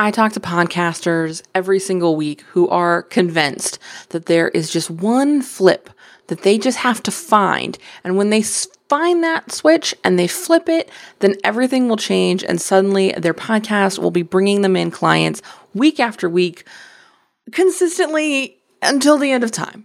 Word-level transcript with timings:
I 0.00 0.10
talk 0.10 0.32
to 0.32 0.40
podcasters 0.40 1.42
every 1.54 1.78
single 1.78 2.16
week 2.16 2.40
who 2.52 2.66
are 2.70 3.02
convinced 3.02 3.78
that 4.08 4.24
there 4.24 4.48
is 4.48 4.72
just 4.72 4.90
one 4.90 5.42
flip 5.42 5.90
that 6.28 6.40
they 6.40 6.56
just 6.56 6.78
have 6.78 7.02
to 7.02 7.10
find. 7.10 7.76
And 8.02 8.16
when 8.16 8.30
they 8.30 8.40
find 8.40 9.22
that 9.22 9.52
switch 9.52 9.94
and 10.02 10.18
they 10.18 10.26
flip 10.26 10.70
it, 10.70 10.88
then 11.18 11.34
everything 11.44 11.86
will 11.86 11.98
change. 11.98 12.42
And 12.42 12.58
suddenly 12.58 13.12
their 13.12 13.34
podcast 13.34 13.98
will 13.98 14.10
be 14.10 14.22
bringing 14.22 14.62
them 14.62 14.74
in 14.74 14.90
clients 14.90 15.42
week 15.74 16.00
after 16.00 16.30
week, 16.30 16.64
consistently 17.52 18.56
until 18.80 19.18
the 19.18 19.32
end 19.32 19.44
of 19.44 19.50
time. 19.50 19.84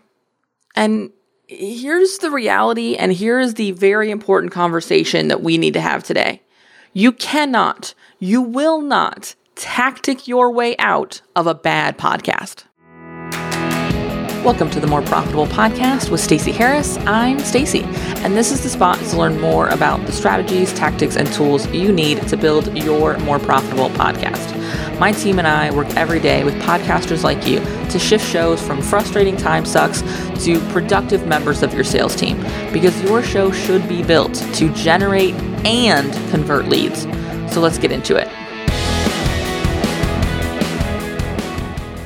And 0.78 1.12
here's 1.50 2.20
the 2.20 2.32
reality, 2.32 2.96
and 2.96 3.12
here's 3.12 3.56
the 3.56 3.72
very 3.72 4.12
important 4.12 4.54
conversation 4.54 5.28
that 5.28 5.44
we 5.44 5.58
need 5.58 5.74
to 5.74 5.82
have 5.82 6.06
today. 6.06 6.42
You 6.94 7.12
cannot, 7.12 7.94
you 8.18 8.42
will 8.42 8.80
not 8.80 9.36
tactic 9.56 10.28
your 10.28 10.52
way 10.52 10.76
out 10.78 11.22
of 11.36 11.48
a 11.48 11.56
bad 11.56 11.98
podcast. 11.98 12.66
Welcome 14.44 14.70
to 14.72 14.80
the 14.80 14.86
More 14.86 15.02
Profitable 15.02 15.48
Podcast 15.48 16.12
with 16.12 16.20
Stacey 16.20 16.52
Harris. 16.52 16.98
I'm 17.08 17.40
Stacey, 17.40 17.82
and 18.18 18.36
this 18.36 18.52
is 18.52 18.62
the 18.62 18.70
spot 18.70 19.00
to 19.00 19.18
learn 19.18 19.40
more 19.40 19.70
about 19.70 20.06
the 20.06 20.12
strategies, 20.12 20.72
tactics, 20.74 21.16
and 21.16 21.32
tools 21.34 21.68
you 21.70 21.92
need 21.92 22.28
to 22.28 22.38
build 22.38 22.78
your 22.78 23.18
more 23.20 23.40
profitable 23.40 23.90
podcast. 23.92 25.00
My 25.00 25.14
team 25.14 25.40
and 25.40 25.48
I 25.48 25.72
work 25.72 25.88
every 25.96 26.20
day 26.20 26.44
with 26.44 26.54
podcasters 26.62 27.24
like 27.24 27.48
you 27.48 27.60
to 27.90 27.98
shift 27.98 28.30
shows 28.30 28.62
from 28.62 28.82
frustrating 28.82 29.38
time 29.38 29.66
sucks 29.66 30.02
to 30.44 30.60
productive 30.72 31.26
members 31.26 31.64
of 31.64 31.74
your 31.74 31.86
sales 31.86 32.16
team 32.16 32.38
because 32.72 33.02
your 33.04 33.24
show 33.24 33.52
should 33.52 33.88
be 33.88 34.04
built 34.04 34.36
to 34.36 34.72
generate 34.74 35.34
and 35.66 36.14
convert 36.30 36.68
leads. 36.68 37.04
So 37.52 37.62
let's 37.62 37.80
get 37.80 37.92
into 37.92 38.16
it. 38.16 38.28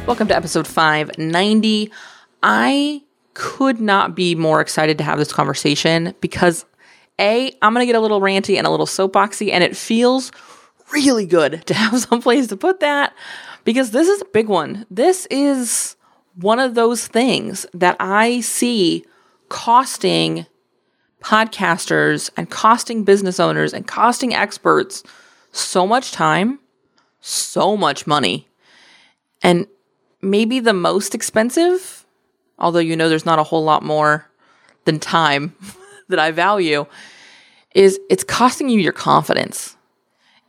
Welcome 0.09 0.29
to 0.29 0.35
episode 0.35 0.65
590. 0.65 1.91
I 2.41 3.03
could 3.35 3.79
not 3.79 4.15
be 4.15 4.33
more 4.33 4.59
excited 4.59 4.97
to 4.97 5.03
have 5.03 5.19
this 5.19 5.31
conversation 5.31 6.15
because 6.19 6.65
A, 7.19 7.55
I'm 7.61 7.75
going 7.75 7.83
to 7.83 7.85
get 7.85 7.95
a 7.95 7.99
little 7.99 8.19
ranty 8.19 8.57
and 8.57 8.65
a 8.65 8.71
little 8.71 8.87
soapboxy, 8.87 9.51
and 9.51 9.63
it 9.63 9.77
feels 9.77 10.31
really 10.91 11.27
good 11.27 11.63
to 11.67 11.75
have 11.75 11.99
some 12.09 12.23
place 12.23 12.47
to 12.47 12.57
put 12.57 12.79
that 12.79 13.13
because 13.65 13.91
this 13.91 14.07
is 14.07 14.19
a 14.23 14.25
big 14.25 14.47
one. 14.47 14.87
This 14.89 15.27
is 15.29 15.95
one 16.33 16.57
of 16.57 16.73
those 16.73 17.07
things 17.07 17.67
that 17.75 17.95
I 17.99 18.41
see 18.41 19.05
costing 19.49 20.47
podcasters 21.23 22.31
and 22.35 22.49
costing 22.49 23.03
business 23.03 23.39
owners 23.39 23.75
and 23.75 23.85
costing 23.85 24.33
experts 24.33 25.03
so 25.51 25.85
much 25.85 26.11
time, 26.11 26.57
so 27.21 27.77
much 27.77 28.07
money. 28.07 28.47
And 29.43 29.67
maybe 30.21 30.59
the 30.59 30.73
most 30.73 31.15
expensive, 31.15 32.05
although 32.57 32.79
you 32.79 32.95
know 32.95 33.09
there's 33.09 33.25
not 33.25 33.39
a 33.39 33.43
whole 33.43 33.63
lot 33.63 33.83
more 33.83 34.29
than 34.85 34.99
time 34.99 35.55
that 36.09 36.19
I 36.19 36.31
value, 36.31 36.85
is 37.75 37.99
it's 38.09 38.23
costing 38.23 38.69
you 38.69 38.79
your 38.79 38.93
confidence. 38.93 39.75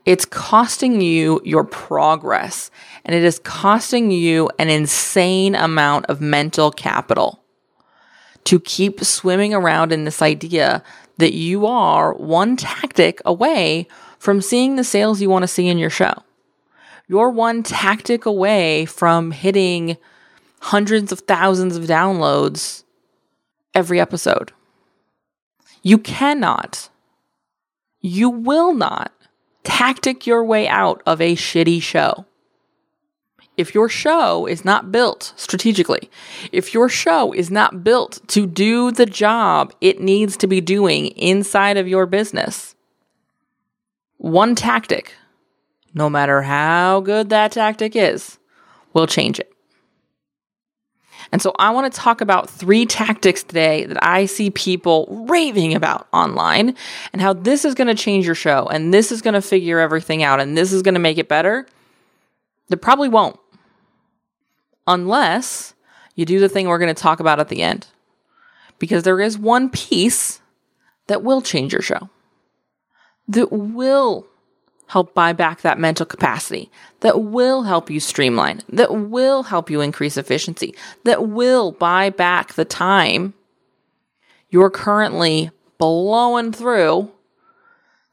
It's 0.07 0.25
costing 0.25 1.01
you 1.01 1.41
your 1.45 1.65
progress 1.65 2.71
and 3.05 3.15
it 3.15 3.23
is 3.23 3.39
costing 3.41 4.11
you 4.11 4.51
an 4.59 4.69
insane 4.69 5.55
amount 5.55 6.07
of 6.07 6.21
mental 6.21 6.71
capital 6.71 7.45
to 8.45 8.59
keep 8.61 9.05
swimming 9.05 9.53
around 9.53 9.93
in 9.93 10.05
this 10.05 10.23
idea 10.23 10.83
that 11.19 11.35
you 11.35 11.67
are 11.67 12.15
one 12.15 12.57
tactic 12.57 13.21
away 13.25 13.87
from 14.19 14.41
seeing 14.41 14.77
the 14.77 14.85
sales 14.85 15.21
you 15.21 15.29
want 15.29 15.43
to 15.43 15.49
see 15.49 15.69
in 15.69 15.79
your 15.79 15.91
show. 15.91 16.15
You're 17.11 17.31
one 17.31 17.65
tactic 17.65 18.25
away 18.25 18.85
from 18.85 19.33
hitting 19.33 19.97
hundreds 20.61 21.11
of 21.11 21.19
thousands 21.19 21.77
of 21.77 21.87
downloads 21.87 22.85
every 23.75 23.99
episode. 23.99 24.53
You 25.83 25.99
cannot, 25.99 26.89
you 28.01 28.31
will 28.31 28.73
not 28.73 29.11
tactic 29.65 30.25
your 30.25 30.45
way 30.45 30.69
out 30.69 31.03
of 31.05 31.21
a 31.21 31.35
shitty 31.35 31.83
show. 31.83 32.27
If 33.57 33.75
your 33.75 33.89
show 33.89 34.47
is 34.47 34.65
not 34.65 34.93
built 34.93 35.33
strategically, 35.35 36.09
if 36.53 36.73
your 36.73 36.89
show 36.89 37.33
is 37.33 37.51
not 37.51 37.83
built 37.83 38.21
to 38.29 38.47
do 38.47 38.93
the 38.93 39.05
job 39.05 39.73
it 39.81 40.01
needs 40.01 40.37
to 40.37 40.47
be 40.47 40.61
doing 40.61 41.07
inside 41.09 41.77
of 41.77 41.89
your 41.89 42.07
business, 42.07 42.77
one 44.19 44.55
tactic 44.55 45.15
no 45.95 46.09
matter 46.09 46.43
how 46.43 47.01
good 47.01 47.31
that 47.31 47.53
tactic 47.53 47.97
is, 47.97 48.39
will 48.93 49.07
change 49.07 49.41
it. 49.41 49.53
And 51.33 51.41
so 51.41 51.55
I 51.59 51.71
want 51.71 51.93
to 51.93 51.99
talk 51.99 52.21
about 52.21 52.51
three 52.51 52.87
tactics 52.87 53.43
today 53.43 53.85
that 53.87 54.05
I 54.05 54.27
see 54.27 54.51
people 54.51 55.07
raving 55.29 55.75
about 55.75 56.09
online 56.13 56.75
and 57.13 57.23
how 57.23 57.33
this 57.33 57.65
is 57.65 57.75
going 57.75 57.89
to 57.89 57.95
change 57.95 58.27
your 58.27 58.35
show 58.35 58.67
and 58.67 58.93
this 58.93 59.13
is 59.13 59.23
going 59.23 59.35
to 59.35 59.43
figure 59.43 59.79
everything 59.79 60.23
out 60.23 60.41
and 60.41 60.57
this 60.57 60.73
is 60.73 60.83
going 60.83 60.95
to 60.95 61.01
make 61.01 61.19
it 61.19 61.29
better. 61.29 61.67
It 62.71 62.83
probably 62.83 63.09
won't. 63.09 63.39
Unless 64.87 65.75
you 66.17 66.25
do 66.25 66.41
the 66.41 66.49
thing 66.49 66.67
we're 66.67 66.79
going 66.79 66.95
to 66.95 67.01
talk 67.01 67.21
about 67.21 67.41
at 67.41 67.49
the 67.49 67.63
end. 67.63 67.87
Because 68.79 69.03
there 69.03 69.21
is 69.21 69.39
one 69.39 69.69
piece 69.69 70.41
that 71.07 71.23
will 71.23 71.43
change 71.43 71.73
your 71.73 71.83
show, 71.83 72.09
that 73.29 73.53
will 73.53 74.27
help 74.91 75.15
buy 75.15 75.33
back 75.33 75.61
that 75.61 75.79
mental 75.79 76.05
capacity, 76.05 76.69
that 76.99 77.23
will 77.23 77.63
help 77.63 77.89
you 77.89 78.01
streamline, 78.01 78.61
that 78.69 78.93
will 78.93 79.45
help 79.45 79.71
you 79.71 79.81
increase 79.81 80.17
efficiency, 80.17 80.75
that 81.05 81.29
will 81.29 81.71
buy 81.71 82.11
back 82.11 82.55
the 82.55 82.65
time 82.65 83.33
you're 84.49 84.69
currently 84.69 85.49
blowing 85.79 86.51
through 86.51 87.09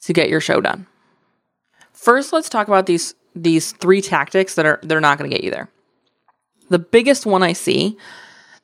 to 0.01 0.13
get 0.13 0.29
your 0.29 0.39
show 0.39 0.61
done. 0.61 0.85
First, 1.93 2.31
let's 2.31 2.47
talk 2.47 2.67
about 2.67 2.85
these 2.85 3.15
these 3.35 3.71
three 3.71 4.01
tactics 4.01 4.53
that 4.53 4.67
are 4.67 4.79
they're 4.83 5.01
not 5.01 5.17
going 5.17 5.29
to 5.29 5.35
get 5.35 5.43
you 5.43 5.49
there. 5.49 5.69
The 6.69 6.79
biggest 6.79 7.25
one 7.25 7.41
I 7.41 7.53
see 7.53 7.97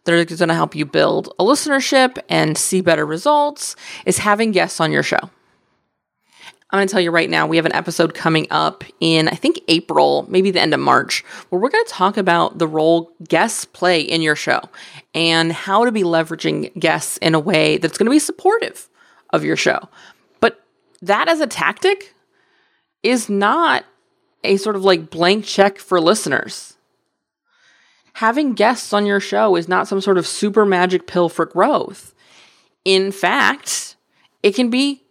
that 0.03 0.31
is 0.31 0.37
going 0.37 0.49
to 0.49 0.55
help 0.55 0.75
you 0.75 0.85
build 0.85 1.33
a 1.39 1.43
listenership 1.43 2.19
and 2.29 2.59
see 2.59 2.81
better 2.81 3.07
results 3.07 3.75
is 4.05 4.19
having 4.19 4.51
guests 4.51 4.79
on 4.79 4.91
your 4.91 5.03
show. 5.03 5.31
I'm 6.73 6.79
going 6.79 6.87
to 6.87 6.91
tell 6.91 7.01
you 7.01 7.11
right 7.11 7.29
now, 7.29 7.45
we 7.45 7.57
have 7.57 7.67
an 7.67 7.75
episode 7.75 8.15
coming 8.15 8.47
up 8.49 8.83
in, 8.99 9.27
I 9.27 9.35
think, 9.35 9.61
April, 9.67 10.25
maybe 10.27 10.49
the 10.49 10.59
end 10.59 10.73
of 10.73 10.79
March, 10.79 11.23
where 11.49 11.61
we're 11.61 11.69
going 11.69 11.85
to 11.85 11.91
talk 11.91 12.17
about 12.17 12.57
the 12.57 12.67
role 12.67 13.11
guests 13.29 13.63
play 13.63 14.01
in 14.01 14.23
your 14.23 14.35
show 14.35 14.59
and 15.13 15.51
how 15.51 15.85
to 15.85 15.91
be 15.91 16.01
leveraging 16.01 16.73
guests 16.79 17.17
in 17.17 17.35
a 17.35 17.39
way 17.39 17.77
that's 17.77 17.95
going 17.95 18.07
to 18.07 18.11
be 18.11 18.17
supportive 18.17 18.89
of 19.29 19.43
your 19.43 19.55
show. 19.55 19.87
But 20.39 20.65
that 21.03 21.27
as 21.27 21.41
a 21.41 21.47
tactic 21.47 22.15
is 23.03 23.29
not 23.29 23.85
a 24.43 24.57
sort 24.57 24.75
of 24.75 24.83
like 24.83 25.11
blank 25.11 25.45
check 25.45 25.77
for 25.77 26.01
listeners. 26.01 26.75
Having 28.13 28.55
guests 28.55 28.93
on 28.93 29.05
your 29.05 29.19
show 29.19 29.55
is 29.55 29.67
not 29.67 29.87
some 29.87 30.01
sort 30.01 30.17
of 30.17 30.25
super 30.25 30.65
magic 30.65 31.05
pill 31.05 31.29
for 31.29 31.45
growth. 31.45 32.15
In 32.83 33.11
fact, 33.11 33.95
it 34.41 34.55
can 34.55 34.71
be 34.71 35.02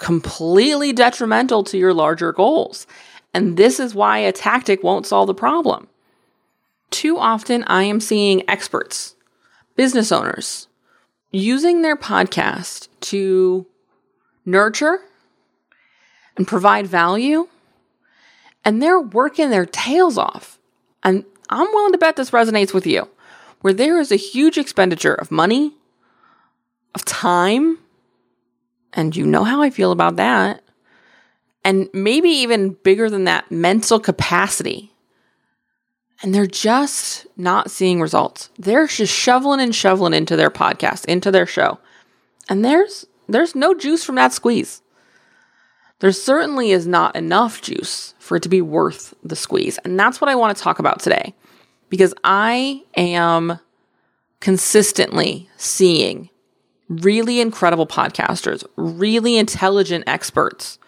completely 0.00 0.94
detrimental 0.94 1.62
to 1.62 1.76
your 1.76 1.92
larger 1.92 2.32
goals. 2.32 2.86
And 3.34 3.58
this 3.58 3.78
is 3.78 3.94
why 3.94 4.18
a 4.18 4.32
tactic 4.32 4.82
won't 4.82 5.06
solve 5.06 5.26
the 5.26 5.34
problem. 5.34 5.88
Too 6.90 7.18
often, 7.18 7.64
I 7.64 7.82
am 7.82 8.00
seeing 8.00 8.48
experts, 8.48 9.14
business 9.76 10.10
owners, 10.10 10.68
using 11.30 11.82
their 11.82 11.96
podcast 11.96 12.88
to 13.00 13.66
nurture 14.46 15.00
and 16.34 16.48
provide 16.48 16.86
value, 16.86 17.48
and 18.64 18.82
they're 18.82 18.98
working 18.98 19.50
their 19.50 19.66
tails 19.66 20.16
off. 20.16 20.58
And 21.02 21.26
I'm 21.50 21.68
willing 21.72 21.92
to 21.92 21.98
bet 21.98 22.16
this 22.16 22.30
resonates 22.30 22.72
with 22.72 22.86
you, 22.86 23.06
where 23.60 23.74
there 23.74 24.00
is 24.00 24.10
a 24.10 24.16
huge 24.16 24.56
expenditure 24.56 25.14
of 25.14 25.30
money, 25.30 25.74
of 26.94 27.04
time, 27.04 27.78
and 28.92 29.14
you 29.14 29.26
know 29.26 29.44
how 29.44 29.62
I 29.62 29.70
feel 29.70 29.92
about 29.92 30.16
that. 30.16 30.62
And 31.64 31.88
maybe 31.92 32.28
even 32.30 32.70
bigger 32.82 33.10
than 33.10 33.24
that, 33.24 33.50
mental 33.50 34.00
capacity. 34.00 34.92
And 36.22 36.34
they're 36.34 36.46
just 36.46 37.26
not 37.36 37.70
seeing 37.70 38.00
results. 38.00 38.50
They're 38.58 38.86
just 38.86 39.14
shoveling 39.14 39.60
and 39.60 39.74
shoveling 39.74 40.14
into 40.14 40.36
their 40.36 40.50
podcast, 40.50 41.04
into 41.06 41.30
their 41.30 41.46
show. 41.46 41.78
And 42.48 42.64
there's 42.64 43.06
there's 43.28 43.54
no 43.54 43.74
juice 43.74 44.04
from 44.04 44.16
that 44.16 44.32
squeeze. 44.32 44.82
There 46.00 46.12
certainly 46.12 46.72
is 46.72 46.86
not 46.86 47.14
enough 47.14 47.62
juice 47.62 48.14
for 48.18 48.36
it 48.36 48.42
to 48.42 48.48
be 48.48 48.62
worth 48.62 49.14
the 49.22 49.36
squeeze. 49.36 49.78
And 49.78 50.00
that's 50.00 50.20
what 50.20 50.30
I 50.30 50.34
want 50.34 50.56
to 50.56 50.62
talk 50.62 50.78
about 50.78 51.00
today. 51.00 51.34
Because 51.90 52.14
I 52.24 52.82
am 52.96 53.58
consistently 54.40 55.48
seeing 55.56 56.29
really 56.90 57.40
incredible 57.40 57.86
podcasters, 57.86 58.64
really 58.76 59.36
intelligent 59.36 60.04
experts 60.06 60.78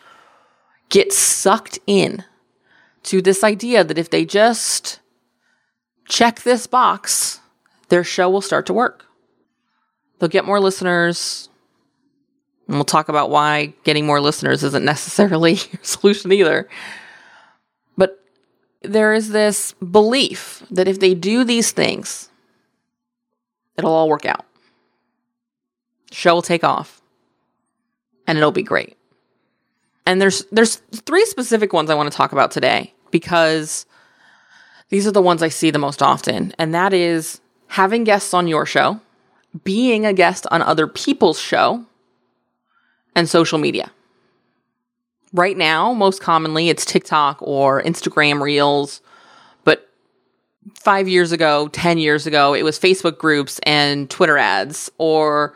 get 0.91 1.13
sucked 1.13 1.79
in 1.87 2.25
to 3.05 3.23
this 3.23 3.43
idea 3.43 3.85
that 3.85 3.99
if 3.99 4.11
they 4.11 4.25
just 4.25 5.01
check 6.07 6.43
this 6.43 6.67
box, 6.67 7.41
their 7.89 8.05
show 8.05 8.29
will 8.29 8.41
start 8.41 8.67
to 8.67 8.73
work. 8.73 9.07
They'll 10.19 10.29
get 10.29 10.45
more 10.45 10.61
listeners. 10.61 11.49
And 12.67 12.77
we'll 12.77 12.85
talk 12.85 13.09
about 13.09 13.31
why 13.31 13.75
getting 13.85 14.05
more 14.05 14.21
listeners 14.21 14.63
isn't 14.65 14.85
necessarily 14.85 15.53
your 15.73 15.83
solution 15.83 16.33
either. 16.33 16.69
But 17.97 18.21
there 18.83 19.15
is 19.15 19.31
this 19.31 19.73
belief 19.75 20.65
that 20.71 20.89
if 20.89 20.99
they 20.99 21.15
do 21.15 21.45
these 21.45 21.71
things, 21.71 22.29
it'll 23.77 23.93
all 23.93 24.09
work 24.09 24.27
out. 24.27 24.47
Show 26.13 26.35
will 26.35 26.43
take 26.43 26.63
off 26.63 27.03
and 28.27 28.39
it'll 28.39 28.53
be 28.53 28.63
great. 28.63 28.97
And 30.07 30.21
there's 30.21 30.45
there's 30.53 30.77
three 31.07 31.25
specific 31.27 31.73
ones 31.73 31.91
I 31.91 31.95
want 31.95 32.11
to 32.11 32.17
talk 32.17 32.33
about 32.33 32.51
today 32.51 32.93
because 33.11 33.87
these 34.89 35.07
are 35.07 35.13
the 35.13 35.23
ones 35.23 35.43
I 35.43 35.49
see 35.49 35.71
the 35.71 35.79
most 35.79 36.03
often, 36.03 36.55
and 36.59 36.75
that 36.75 36.93
is 36.93 37.41
having 37.69 38.05
guests 38.05 38.35
on 38.35 38.49
your 38.49 38.67
show, 38.67 39.01
being 39.65 40.05
a 40.05 40.13
guest 40.13 40.47
on 40.51 40.61
other 40.61 40.87
people's 40.87 41.39
show, 41.39 41.85
and 43.15 43.29
social 43.29 43.59
media. 43.59 43.91
Right 45.33 45.57
now, 45.57 45.95
most 45.95 46.21
commonly 46.21 46.69
it's 46.69 46.85
TikTok 46.85 47.39
or 47.41 47.83
Instagram 47.83 48.43
Reels, 48.43 49.01
but 49.65 49.89
5 50.81 51.09
years 51.09 51.33
ago, 51.33 51.69
10 51.69 51.99
years 51.99 52.27
ago, 52.27 52.55
it 52.55 52.65
was 52.65 52.79
Facebook 52.79 53.19
groups 53.19 53.61
and 53.63 54.11
Twitter 54.11 54.37
ads 54.37 54.91
or 54.99 55.55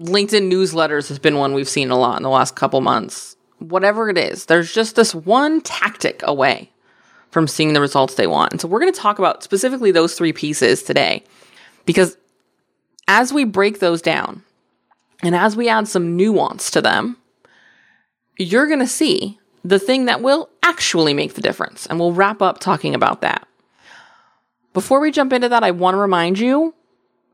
LinkedIn 0.00 0.50
newsletters 0.50 1.08
has 1.08 1.18
been 1.18 1.36
one 1.36 1.54
we've 1.54 1.68
seen 1.68 1.90
a 1.90 1.98
lot 1.98 2.16
in 2.16 2.22
the 2.22 2.30
last 2.30 2.56
couple 2.56 2.80
months. 2.80 3.36
Whatever 3.58 4.08
it 4.08 4.18
is, 4.18 4.46
there's 4.46 4.72
just 4.72 4.96
this 4.96 5.14
one 5.14 5.60
tactic 5.60 6.20
away 6.24 6.70
from 7.30 7.46
seeing 7.46 7.72
the 7.72 7.80
results 7.80 8.14
they 8.14 8.26
want. 8.26 8.52
And 8.52 8.60
so 8.60 8.68
we're 8.68 8.80
going 8.80 8.92
to 8.92 8.98
talk 8.98 9.18
about 9.18 9.42
specifically 9.42 9.90
those 9.90 10.14
three 10.14 10.32
pieces 10.32 10.82
today 10.82 11.24
because 11.86 12.16
as 13.08 13.32
we 13.32 13.44
break 13.44 13.78
those 13.78 14.02
down 14.02 14.42
and 15.22 15.34
as 15.34 15.56
we 15.56 15.68
add 15.68 15.88
some 15.88 16.16
nuance 16.16 16.70
to 16.72 16.80
them, 16.80 17.16
you're 18.38 18.66
going 18.66 18.80
to 18.80 18.86
see 18.86 19.38
the 19.64 19.78
thing 19.78 20.06
that 20.06 20.22
will 20.22 20.48
actually 20.62 21.14
make 21.14 21.34
the 21.34 21.40
difference. 21.40 21.86
And 21.86 22.00
we'll 22.00 22.12
wrap 22.12 22.42
up 22.42 22.58
talking 22.58 22.94
about 22.94 23.20
that. 23.20 23.46
Before 24.72 25.00
we 25.00 25.10
jump 25.10 25.32
into 25.32 25.48
that, 25.50 25.62
I 25.62 25.70
want 25.70 25.94
to 25.94 25.98
remind 25.98 26.38
you 26.38 26.74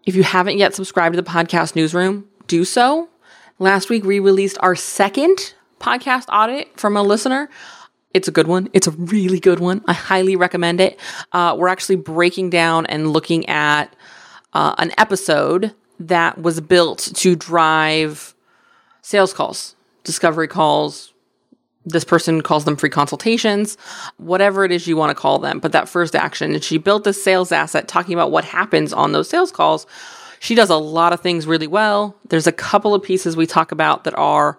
if 0.05 0.17
you 0.17 0.23
haven't 0.23 0.59
yet 0.59 0.75
subscribed 0.75 1.15
to 1.15 1.23
the 1.23 1.29
podcast 1.29 1.77
newsroom, 1.77 2.29
do 2.49 2.65
so. 2.65 3.09
Last 3.61 3.89
week, 3.89 4.05
we 4.05 4.19
released 4.19 4.59
our 4.61 4.75
second 4.75 5.55
podcast 5.79 6.25
audit 6.33 6.79
from 6.79 6.97
a 6.97 7.03
listener. 7.03 7.49
It's 8.13 8.27
a 8.27 8.33
good 8.33 8.49
one. 8.49 8.69
It's 8.73 8.87
a 8.87 8.93
really 8.93 9.39
good 9.39 9.61
one. 9.61 9.85
I 9.87 9.93
highly 9.93 10.35
recommend 10.35 10.81
it. 10.81 10.99
Uh, 11.33 11.55
we're 11.57 11.69
actually 11.69 11.97
breaking 11.97 12.51
down 12.51 12.87
and 12.87 13.13
looking 13.13 13.49
at 13.49 13.95
uh, 14.55 14.75
an 14.79 14.93
episode 14.99 15.75
that 16.01 16.41
was 16.41 16.61
built 16.61 17.11
to 17.15 17.37
drive 17.37 18.35
sales 19.03 19.33
calls, 19.33 19.77
discovery 20.05 20.49
calls. 20.49 21.13
This 21.85 22.05
person 22.05 22.43
calls 22.43 22.65
them 22.65 22.77
free 22.77 22.91
consultations, 22.91 23.77
whatever 24.17 24.65
it 24.65 24.73
is 24.73 24.87
you 24.87 24.97
want 24.97 25.11
to 25.11 25.15
call 25.15 25.39
them. 25.39 25.59
But 25.59 25.73
that 25.73 25.89
first 25.89 26.15
action, 26.15 26.53
and 26.55 26.63
she 26.63 26.79
built 26.79 27.05
this 27.05 27.23
sales 27.23 27.53
asset 27.53 27.89
talking 27.89 28.15
about 28.15 28.31
what 28.31 28.45
happens 28.45 28.93
on 28.93 29.13
those 29.13 29.29
sales 29.29 29.51
calls. 29.53 29.87
She 30.41 30.55
does 30.55 30.71
a 30.71 30.77
lot 30.77 31.13
of 31.13 31.21
things 31.21 31.47
really 31.47 31.67
well. 31.67 32.17
There's 32.29 32.47
a 32.47 32.53
couple 32.53 32.95
of 32.95 33.03
pieces 33.03 33.37
we 33.37 33.47
talk 33.47 33.73
about 33.73 34.05
that 34.05 34.17
are 34.17 34.59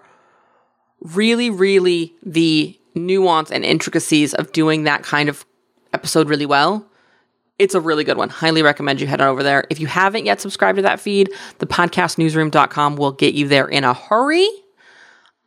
really, 1.01 1.49
really 1.49 2.13
the 2.23 2.77
nuance 2.95 3.51
and 3.51 3.63
intricacies 3.63 4.33
of 4.33 4.51
doing 4.51 4.83
that 4.83 5.03
kind 5.03 5.29
of 5.29 5.45
episode 5.93 6.29
really 6.29 6.45
well, 6.45 6.85
it's 7.57 7.75
a 7.75 7.81
really 7.81 8.05
good 8.05 8.17
one. 8.17 8.29
Highly 8.29 8.63
recommend 8.63 9.01
you 9.01 9.07
head 9.07 9.21
over 9.21 9.43
there. 9.43 9.65
If 9.69 9.79
you 9.79 9.87
haven't 9.87 10.25
yet 10.25 10.39
subscribed 10.39 10.77
to 10.77 10.81
that 10.83 10.99
feed, 10.99 11.29
the 11.59 11.67
podcastnewsroom.com 11.67 12.95
will 12.95 13.11
get 13.11 13.33
you 13.33 13.47
there 13.47 13.67
in 13.67 13.83
a 13.83 13.93
hurry. 13.93 14.47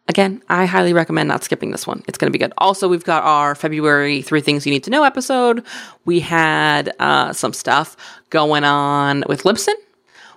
Again, 0.09 0.43
I 0.49 0.67
highly 0.67 0.93
recommend 0.93 1.29
not 1.29 1.43
skipping 1.43 1.71
this 1.71 1.87
one. 1.87 2.03
It's 2.07 2.19
going 2.19 2.31
to 2.31 2.37
be 2.37 2.43
good. 2.43 2.53
Also, 2.59 2.87
we've 2.87 3.05
got 3.05 3.23
our 3.23 3.55
February 3.55 4.21
Three 4.21 4.43
Things 4.43 4.67
You 4.67 4.73
Need 4.73 4.85
to 4.85 4.91
Know 4.91 5.05
episode. 5.05 5.65
We 6.05 6.21
had 6.21 6.93
uh, 6.99 7.33
some 7.33 7.55
stuff 7.55 7.97
going 8.29 8.65
on 8.65 9.25
with 9.29 9.45
Libsyn 9.45 9.75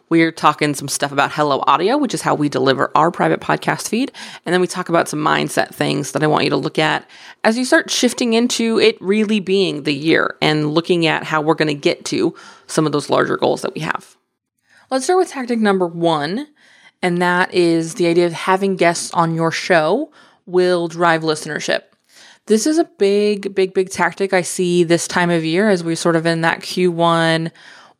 we're 0.09 0.31
talking 0.31 0.73
some 0.73 0.87
stuff 0.87 1.11
about 1.11 1.31
Hello 1.31 1.63
Audio, 1.65 1.97
which 1.97 2.13
is 2.13 2.21
how 2.21 2.35
we 2.35 2.49
deliver 2.49 2.91
our 2.95 3.11
private 3.11 3.39
podcast 3.39 3.89
feed. 3.89 4.11
And 4.45 4.53
then 4.53 4.61
we 4.61 4.67
talk 4.67 4.89
about 4.89 5.07
some 5.07 5.19
mindset 5.19 5.73
things 5.73 6.11
that 6.11 6.23
I 6.23 6.27
want 6.27 6.43
you 6.43 6.49
to 6.51 6.57
look 6.57 6.77
at 6.77 7.09
as 7.43 7.57
you 7.57 7.65
start 7.65 7.89
shifting 7.89 8.33
into 8.33 8.79
it 8.79 8.97
really 9.01 9.39
being 9.39 9.83
the 9.83 9.93
year 9.93 10.37
and 10.41 10.73
looking 10.73 11.07
at 11.07 11.23
how 11.23 11.41
we're 11.41 11.55
going 11.55 11.67
to 11.67 11.73
get 11.73 12.05
to 12.05 12.35
some 12.67 12.85
of 12.85 12.91
those 12.91 13.09
larger 13.09 13.37
goals 13.37 13.61
that 13.63 13.73
we 13.73 13.81
have. 13.81 14.15
Let's 14.91 15.05
start 15.05 15.17
with 15.17 15.29
tactic 15.29 15.59
number 15.59 15.87
one, 15.87 16.47
and 17.01 17.21
that 17.21 17.53
is 17.53 17.95
the 17.95 18.07
idea 18.07 18.27
of 18.27 18.33
having 18.33 18.75
guests 18.75 19.11
on 19.13 19.33
your 19.33 19.51
show 19.51 20.11
will 20.45 20.87
drive 20.87 21.23
listenership. 21.23 21.81
This 22.47 22.67
is 22.67 22.77
a 22.77 22.83
big, 22.83 23.55
big, 23.55 23.73
big 23.73 23.89
tactic 23.89 24.31
I 24.31 24.43
see 24.43 24.83
this 24.83 25.07
time 25.07 25.31
of 25.31 25.43
year 25.43 25.67
as 25.67 25.83
we're 25.83 25.95
sort 25.95 26.15
of 26.15 26.27
in 26.27 26.41
that 26.41 26.59
Q1 26.59 27.51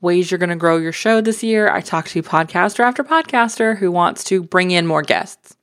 ways 0.06 0.31
you're 0.31 0.38
going 0.38 0.50
to 0.50 0.56
grow 0.56 0.78
your 0.78 0.94
show 0.94 1.19
this 1.19 1.44
year, 1.44 1.69
I 1.69 1.81
talk 1.81 2.07
to 2.10 2.24
podcaster 2.24 2.80
after 2.80 3.04
podcaster 3.04 3.78
who 3.78 3.92
wants 3.92 4.24
to 4.25 4.44
bring 4.44 4.72
in 4.72 4.88
more 4.88 5.02
guests. 5.02 5.57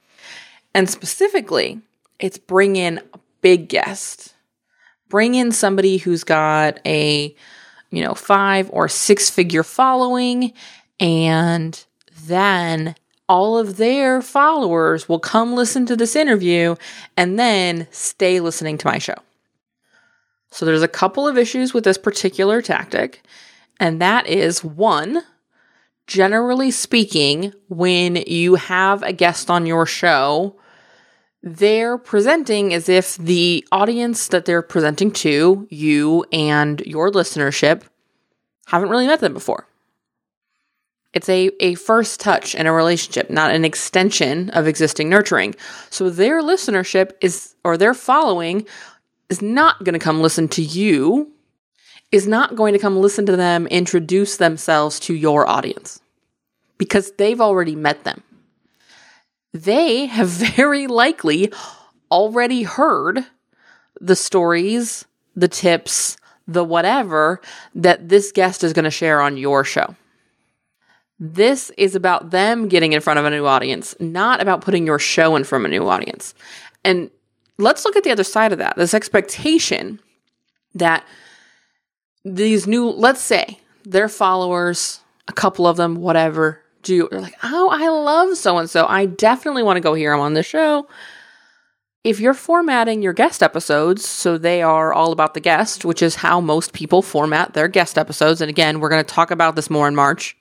And 0.74 0.90
specifically, 0.90 1.80
it's 2.18 2.36
bring 2.36 2.76
in 2.76 2.98
a 3.14 3.18
big 3.40 3.68
guest. 3.68 4.34
Bring 5.08 5.34
in 5.34 5.52
somebody 5.52 5.96
who's 5.96 6.24
got 6.24 6.80
a, 6.84 7.34
you 7.90 8.02
know, 8.02 8.14
five 8.14 8.68
or 8.72 8.88
six 8.88 9.30
figure 9.30 9.62
following, 9.62 10.52
and 10.98 11.82
then 12.26 12.94
all 13.28 13.56
of 13.56 13.76
their 13.76 14.20
followers 14.20 15.08
will 15.08 15.18
come 15.20 15.54
listen 15.54 15.86
to 15.86 15.96
this 15.96 16.16
interview 16.16 16.74
and 17.16 17.38
then 17.38 17.86
stay 17.90 18.40
listening 18.40 18.76
to 18.78 18.86
my 18.86 18.98
show. 18.98 19.14
So 20.50 20.66
there's 20.66 20.82
a 20.82 20.88
couple 20.88 21.26
of 21.26 21.38
issues 21.38 21.72
with 21.72 21.84
this 21.84 21.96
particular 21.96 22.60
tactic. 22.60 23.22
And 23.82 24.00
that 24.00 24.28
is 24.28 24.62
one, 24.62 25.24
generally 26.06 26.70
speaking, 26.70 27.52
when 27.66 28.14
you 28.14 28.54
have 28.54 29.02
a 29.02 29.12
guest 29.12 29.50
on 29.50 29.66
your 29.66 29.86
show, 29.86 30.54
they're 31.42 31.98
presenting 31.98 32.72
as 32.72 32.88
if 32.88 33.16
the 33.16 33.66
audience 33.72 34.28
that 34.28 34.44
they're 34.44 34.62
presenting 34.62 35.10
to, 35.14 35.66
you 35.68 36.24
and 36.32 36.80
your 36.82 37.10
listenership, 37.10 37.82
haven't 38.66 38.88
really 38.88 39.08
met 39.08 39.18
them 39.18 39.34
before. 39.34 39.66
It's 41.12 41.28
a, 41.28 41.50
a 41.58 41.74
first 41.74 42.20
touch 42.20 42.54
in 42.54 42.68
a 42.68 42.72
relationship, 42.72 43.30
not 43.30 43.52
an 43.52 43.64
extension 43.64 44.50
of 44.50 44.68
existing 44.68 45.08
nurturing. 45.08 45.56
So 45.90 46.08
their 46.08 46.40
listenership 46.40 47.14
is, 47.20 47.56
or 47.64 47.76
their 47.76 47.94
following 47.94 48.64
is 49.28 49.42
not 49.42 49.82
going 49.82 49.94
to 49.94 49.98
come 49.98 50.20
listen 50.20 50.46
to 50.50 50.62
you 50.62 51.32
is 52.12 52.28
not 52.28 52.54
going 52.54 52.74
to 52.74 52.78
come 52.78 52.96
listen 52.98 53.26
to 53.26 53.36
them 53.36 53.66
introduce 53.68 54.36
themselves 54.36 55.00
to 55.00 55.14
your 55.14 55.48
audience 55.48 56.00
because 56.78 57.12
they've 57.12 57.40
already 57.40 57.74
met 57.74 58.04
them. 58.04 58.22
They 59.52 60.06
have 60.06 60.28
very 60.56 60.86
likely 60.86 61.52
already 62.10 62.62
heard 62.62 63.24
the 64.00 64.16
stories, 64.16 65.06
the 65.34 65.48
tips, 65.48 66.16
the 66.46 66.64
whatever 66.64 67.40
that 67.74 68.08
this 68.08 68.32
guest 68.32 68.62
is 68.62 68.72
going 68.72 68.84
to 68.84 68.90
share 68.90 69.20
on 69.20 69.36
your 69.36 69.64
show. 69.64 69.96
This 71.18 71.70
is 71.78 71.94
about 71.94 72.30
them 72.30 72.68
getting 72.68 72.92
in 72.92 73.00
front 73.00 73.20
of 73.20 73.24
a 73.24 73.30
new 73.30 73.46
audience, 73.46 73.94
not 74.00 74.42
about 74.42 74.60
putting 74.60 74.86
your 74.86 74.98
show 74.98 75.36
in 75.36 75.44
front 75.44 75.64
of 75.64 75.70
a 75.70 75.74
new 75.74 75.88
audience. 75.88 76.34
And 76.84 77.10
let's 77.58 77.84
look 77.84 77.96
at 77.96 78.02
the 78.02 78.10
other 78.10 78.24
side 78.24 78.52
of 78.52 78.58
that 78.58 78.76
this 78.76 78.92
expectation 78.92 80.00
that 80.74 81.04
these 82.24 82.66
new, 82.66 82.88
let's 82.88 83.20
say 83.20 83.60
their 83.84 84.08
followers, 84.08 85.00
a 85.28 85.32
couple 85.32 85.66
of 85.66 85.76
them, 85.76 85.96
whatever, 85.96 86.60
do 86.82 87.08
they're 87.10 87.20
like, 87.20 87.36
oh, 87.42 87.68
I 87.70 87.88
love 87.88 88.36
so 88.36 88.58
and 88.58 88.68
so. 88.68 88.86
I 88.86 89.06
definitely 89.06 89.62
want 89.62 89.76
to 89.76 89.80
go 89.80 89.94
hear 89.94 90.12
them 90.12 90.20
on 90.20 90.34
the 90.34 90.42
show. 90.42 90.88
If 92.04 92.18
you're 92.18 92.34
formatting 92.34 93.02
your 93.02 93.12
guest 93.12 93.42
episodes 93.42 94.06
so 94.06 94.36
they 94.36 94.60
are 94.62 94.92
all 94.92 95.12
about 95.12 95.34
the 95.34 95.40
guest, 95.40 95.84
which 95.84 96.02
is 96.02 96.16
how 96.16 96.40
most 96.40 96.72
people 96.72 97.00
format 97.00 97.54
their 97.54 97.68
guest 97.68 97.96
episodes, 97.96 98.40
and 98.40 98.50
again, 98.50 98.80
we're 98.80 98.88
going 98.88 99.04
to 99.04 99.14
talk 99.14 99.30
about 99.30 99.54
this 99.54 99.70
more 99.70 99.86
in 99.86 99.94
March, 99.94 100.36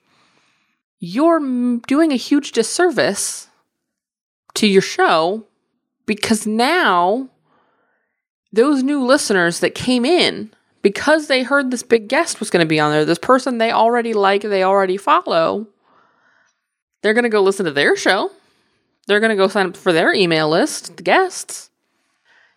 you're 0.98 1.40
doing 1.86 2.12
a 2.12 2.16
huge 2.16 2.52
disservice 2.52 3.48
to 4.54 4.66
your 4.66 4.82
show 4.82 5.46
because 6.06 6.46
now 6.46 7.28
those 8.52 8.82
new 8.82 9.04
listeners 9.04 9.60
that 9.60 9.74
came 9.74 10.04
in 10.04 10.52
because 10.82 11.28
they 11.28 11.42
heard 11.42 11.70
this 11.70 11.82
big 11.82 12.08
guest 12.08 12.40
was 12.40 12.50
going 12.50 12.64
to 12.64 12.68
be 12.68 12.80
on 12.80 12.90
there, 12.90 13.04
this 13.04 13.18
person 13.18 13.58
they 13.58 13.70
already 13.70 14.12
like, 14.12 14.42
they 14.42 14.62
already 14.62 14.96
follow, 14.96 15.68
they're 17.02 17.14
going 17.14 17.24
to 17.24 17.30
go 17.30 17.42
listen 17.42 17.66
to 17.66 17.72
their 17.72 17.96
show. 17.96 18.30
They're 19.06 19.20
going 19.20 19.30
to 19.30 19.36
go 19.36 19.48
sign 19.48 19.66
up 19.66 19.76
for 19.76 19.92
their 19.92 20.12
email 20.12 20.48
list, 20.48 20.96
the 20.96 21.02
guests. 21.02 21.70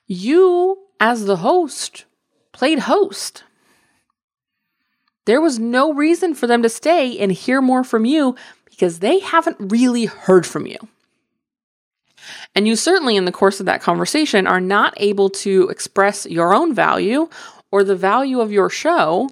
You, 0.05 0.77
as 0.99 1.25
the 1.25 1.37
host, 1.37 2.05
played 2.51 2.79
host. 2.79 3.43
There 5.25 5.41
was 5.41 5.57
no 5.57 5.91
reason 5.91 6.35
for 6.35 6.45
them 6.45 6.61
to 6.61 6.69
stay 6.69 7.17
and 7.17 7.31
hear 7.31 7.61
more 7.61 7.83
from 7.83 8.05
you 8.05 8.35
because 8.69 8.99
they 8.99 9.19
haven't 9.19 9.57
really 9.59 10.05
heard 10.05 10.45
from 10.45 10.67
you. 10.67 10.77
And 12.53 12.67
you 12.67 12.75
certainly, 12.75 13.15
in 13.15 13.25
the 13.25 13.31
course 13.31 13.59
of 13.59 13.65
that 13.65 13.81
conversation, 13.81 14.47
are 14.47 14.61
not 14.61 14.93
able 14.97 15.29
to 15.31 15.67
express 15.69 16.25
your 16.25 16.53
own 16.53 16.73
value 16.73 17.27
or 17.75 17.83
the 17.83 17.93
value 17.93 18.39
of 18.39 18.53
your 18.53 18.69
show 18.69 19.29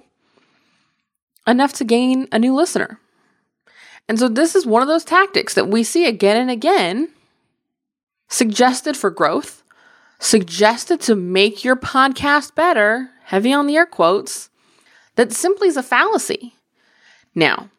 enough 1.46 1.72
to 1.72 1.82
gain 1.82 2.28
a 2.30 2.38
new 2.38 2.54
listener. 2.54 3.00
And 4.06 4.18
so, 4.18 4.28
this 4.28 4.54
is 4.54 4.66
one 4.66 4.82
of 4.82 4.88
those 4.88 5.02
tactics 5.02 5.54
that 5.54 5.68
we 5.68 5.82
see 5.82 6.04
again 6.04 6.36
and 6.36 6.50
again 6.50 7.08
suggested 8.28 8.98
for 8.98 9.08
growth, 9.08 9.62
suggested 10.18 11.00
to 11.00 11.14
make 11.14 11.64
your 11.64 11.74
podcast 11.74 12.54
better, 12.54 13.08
heavy 13.24 13.50
on 13.50 13.66
the 13.66 13.76
air 13.76 13.86
quotes, 13.86 14.50
that 15.16 15.32
simply 15.32 15.68
is 15.68 15.78
a 15.78 15.82
fallacy. 15.82 16.54
Now, 17.34 17.70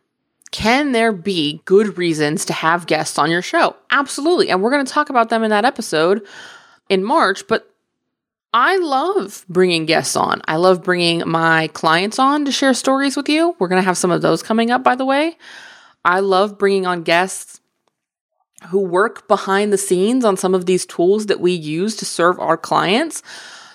can 0.50 0.93
there 0.93 1.12
be 1.12 1.62
good 1.65 1.95
reasons 1.95 2.43
to 2.45 2.53
have 2.53 2.88
guests 2.88 3.19
on 3.19 3.29
your 3.29 3.43
show? 3.43 3.75
Absolutely. 3.91 4.50
And 4.50 4.63
we're 4.63 4.72
going 4.72 4.86
to 4.86 4.91
talk 4.91 5.12
about 5.12 5.29
them 5.29 5.43
in 5.43 5.51
that 5.51 5.65
episode 5.65 6.25
in 6.89 7.03
March, 7.03 7.48
but 7.48 7.72
I 8.57 8.77
love 8.77 9.45
bringing 9.50 9.85
guests 9.85 10.15
on. 10.15 10.41
I 10.47 10.55
love 10.55 10.81
bringing 10.81 11.27
my 11.27 11.67
clients 11.74 12.19
on 12.19 12.45
to 12.45 12.53
share 12.53 12.74
stories 12.74 13.17
with 13.17 13.27
you. 13.27 13.53
We're 13.59 13.67
going 13.67 13.81
to 13.81 13.85
have 13.85 13.97
some 13.97 14.12
of 14.12 14.21
those 14.21 14.41
coming 14.41 14.71
up, 14.71 14.81
by 14.81 14.95
the 14.95 15.03
way. 15.03 15.38
I 16.05 16.21
love 16.21 16.57
bringing 16.57 16.85
on 16.85 17.03
guests 17.03 17.59
who 18.69 18.79
work 18.79 19.27
behind 19.27 19.74
the 19.74 19.77
scenes 19.77 20.24
on 20.24 20.38
some 20.38 20.55
of 20.55 20.67
these 20.67 20.85
tools 20.85 21.25
that 21.25 21.41
we 21.41 21.51
use 21.51 21.97
to 21.97 22.05
serve 22.05 22.39
our 22.39 22.55
clients 22.55 23.21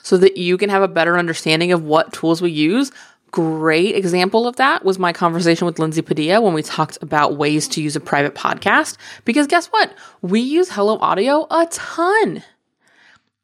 so 0.02 0.16
that 0.16 0.38
you 0.38 0.56
can 0.56 0.70
have 0.70 0.80
a 0.82 0.88
better 0.88 1.18
understanding 1.18 1.72
of 1.72 1.84
what 1.84 2.14
tools 2.14 2.40
we 2.40 2.50
use. 2.50 2.90
Great 3.32 3.94
example 3.94 4.46
of 4.46 4.56
that 4.56 4.82
was 4.82 4.98
my 4.98 5.12
conversation 5.12 5.66
with 5.66 5.78
Lindsay 5.78 6.00
Padilla 6.00 6.40
when 6.40 6.54
we 6.54 6.62
talked 6.62 6.96
about 7.02 7.36
ways 7.36 7.68
to 7.68 7.82
use 7.82 7.96
a 7.96 8.00
private 8.00 8.34
podcast. 8.34 8.96
Because 9.26 9.46
guess 9.46 9.66
what? 9.66 9.92
We 10.22 10.40
use 10.40 10.70
Hello 10.70 10.96
Audio 11.00 11.46
a 11.50 11.66
ton. 11.70 12.42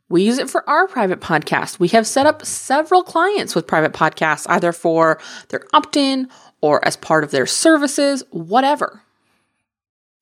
We 0.08 0.22
use 0.22 0.38
it 0.38 0.48
for 0.48 0.68
our 0.68 0.86
private 0.86 1.20
podcast. 1.20 1.80
We 1.80 1.88
have 1.88 2.06
set 2.06 2.26
up 2.26 2.44
several 2.46 3.02
clients 3.02 3.54
with 3.54 3.66
private 3.66 3.92
podcasts, 3.92 4.46
either 4.48 4.72
for 4.72 5.18
their 5.48 5.64
opt 5.72 5.96
in 5.96 6.28
or 6.60 6.84
as 6.86 6.96
part 6.96 7.24
of 7.24 7.32
their 7.32 7.46
services, 7.46 8.22
whatever. 8.30 9.02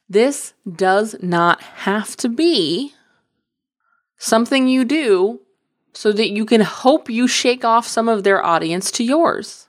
This 0.09 0.55
does 0.71 1.17
not 1.21 1.63
have 1.63 2.17
to 2.17 2.29
be 2.29 2.95
something 4.17 4.69
you 4.69 4.85
do 4.85 5.41
so 5.93 6.13
that 6.13 6.31
you 6.31 6.45
can 6.45 6.61
hope 6.63 7.11
you 7.11 7.29
shake 7.29 7.65
off 7.65 7.87
some 7.87 8.09
of 8.09 8.25
their 8.25 8.45
audience 8.45 8.91
to 8.93 9.05
yours. 9.05 9.69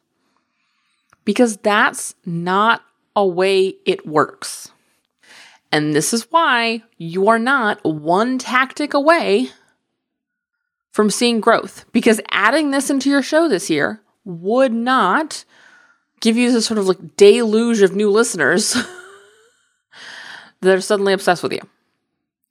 Because 1.23 1.57
that's 1.57 2.15
not 2.25 2.81
a 3.15 3.25
way 3.25 3.75
it 3.85 4.07
works. 4.07 4.71
And 5.71 5.93
this 5.93 6.13
is 6.13 6.27
why 6.31 6.83
you 6.97 7.27
are 7.27 7.39
not 7.39 7.83
one 7.83 8.37
tactic 8.37 8.93
away 8.93 9.49
from 10.95 11.09
seeing 11.09 11.41
growth. 11.41 11.83
Because 11.91 12.21
adding 12.31 12.71
this 12.71 12.89
into 12.89 13.09
your 13.09 13.21
show 13.21 13.49
this 13.49 13.69
year 13.69 13.99
would 14.23 14.71
not 14.71 15.43
give 16.21 16.37
you 16.37 16.53
this 16.53 16.65
sort 16.65 16.77
of 16.77 16.87
like 16.87 17.17
deluge 17.17 17.81
of 17.81 17.93
new 17.93 18.09
listeners 18.09 18.77
that 20.61 20.77
are 20.77 20.79
suddenly 20.79 21.11
obsessed 21.11 21.43
with 21.43 21.51
you. 21.51 21.59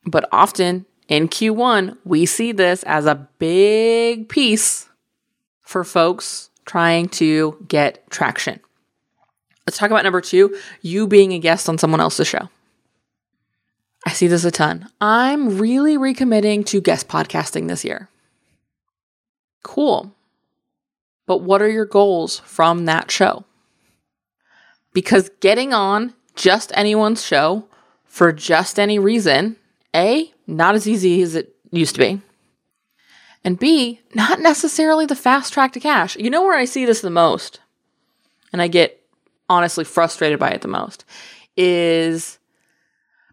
But 0.04 0.28
often 0.30 0.84
in 1.08 1.28
Q1, 1.28 1.96
we 2.04 2.26
see 2.26 2.52
this 2.52 2.82
as 2.82 3.06
a 3.06 3.26
big 3.38 4.28
piece 4.28 4.90
for 5.62 5.82
folks 5.82 6.50
trying 6.66 7.08
to 7.08 7.64
get 7.66 8.10
traction. 8.10 8.60
Let's 9.66 9.78
talk 9.78 9.90
about 9.90 10.04
number 10.04 10.20
two 10.20 10.54
you 10.82 11.06
being 11.06 11.32
a 11.32 11.38
guest 11.38 11.70
on 11.70 11.78
someone 11.78 12.00
else's 12.00 12.28
show. 12.28 12.50
I 14.06 14.10
see 14.10 14.26
this 14.26 14.44
a 14.44 14.50
ton. 14.50 14.90
I'm 15.00 15.56
really 15.56 15.96
recommitting 15.96 16.66
to 16.66 16.82
guest 16.82 17.08
podcasting 17.08 17.68
this 17.68 17.86
year. 17.86 18.10
Cool. 19.64 20.14
But 21.26 21.38
what 21.38 21.60
are 21.60 21.70
your 21.70 21.86
goals 21.86 22.38
from 22.40 22.84
that 22.84 23.10
show? 23.10 23.44
Because 24.92 25.30
getting 25.40 25.72
on 25.72 26.14
just 26.36 26.70
anyone's 26.74 27.26
show 27.26 27.66
for 28.04 28.30
just 28.30 28.78
any 28.78 28.98
reason, 28.98 29.56
A, 29.96 30.32
not 30.46 30.76
as 30.76 30.86
easy 30.86 31.20
as 31.22 31.34
it 31.34 31.56
used 31.72 31.96
to 31.96 32.00
be. 32.00 32.20
And 33.42 33.58
B, 33.58 34.00
not 34.14 34.40
necessarily 34.40 35.06
the 35.06 35.16
fast 35.16 35.52
track 35.52 35.72
to 35.72 35.80
cash. 35.80 36.16
You 36.16 36.30
know 36.30 36.42
where 36.42 36.56
I 36.56 36.64
see 36.64 36.84
this 36.84 37.00
the 37.00 37.10
most, 37.10 37.60
and 38.52 38.62
I 38.62 38.68
get 38.68 39.00
honestly 39.48 39.84
frustrated 39.84 40.38
by 40.38 40.50
it 40.50 40.60
the 40.60 40.68
most, 40.68 41.04
is 41.56 42.38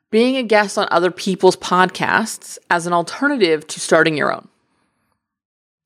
being 0.10 0.36
a 0.36 0.44
guest 0.44 0.78
on 0.78 0.88
other 0.92 1.12
people's 1.12 1.56
podcasts 1.56 2.58
as 2.70 2.88
an 2.88 2.94
alternative 2.94 3.68
to 3.68 3.80
starting 3.80 4.18
your 4.18 4.34
own. 4.34 4.48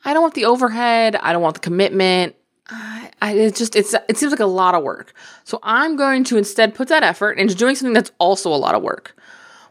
I 0.05 0.13
don't 0.13 0.21
want 0.21 0.35
the 0.35 0.45
overhead, 0.45 1.15
I 1.15 1.33
don't 1.33 1.41
want 1.41 1.55
the 1.55 1.61
commitment. 1.61 2.35
I, 2.67 3.11
I 3.21 3.33
it 3.33 3.55
just 3.55 3.75
it's 3.75 3.93
it 4.07 4.17
seems 4.17 4.31
like 4.31 4.39
a 4.39 4.45
lot 4.45 4.75
of 4.75 4.83
work. 4.83 5.13
So 5.43 5.59
I'm 5.63 5.95
going 5.95 6.23
to 6.25 6.37
instead 6.37 6.75
put 6.75 6.87
that 6.87 7.03
effort 7.03 7.37
into 7.37 7.55
doing 7.55 7.75
something 7.75 7.93
that's 7.93 8.11
also 8.19 8.53
a 8.53 8.55
lot 8.55 8.75
of 8.75 8.83
work, 8.83 9.19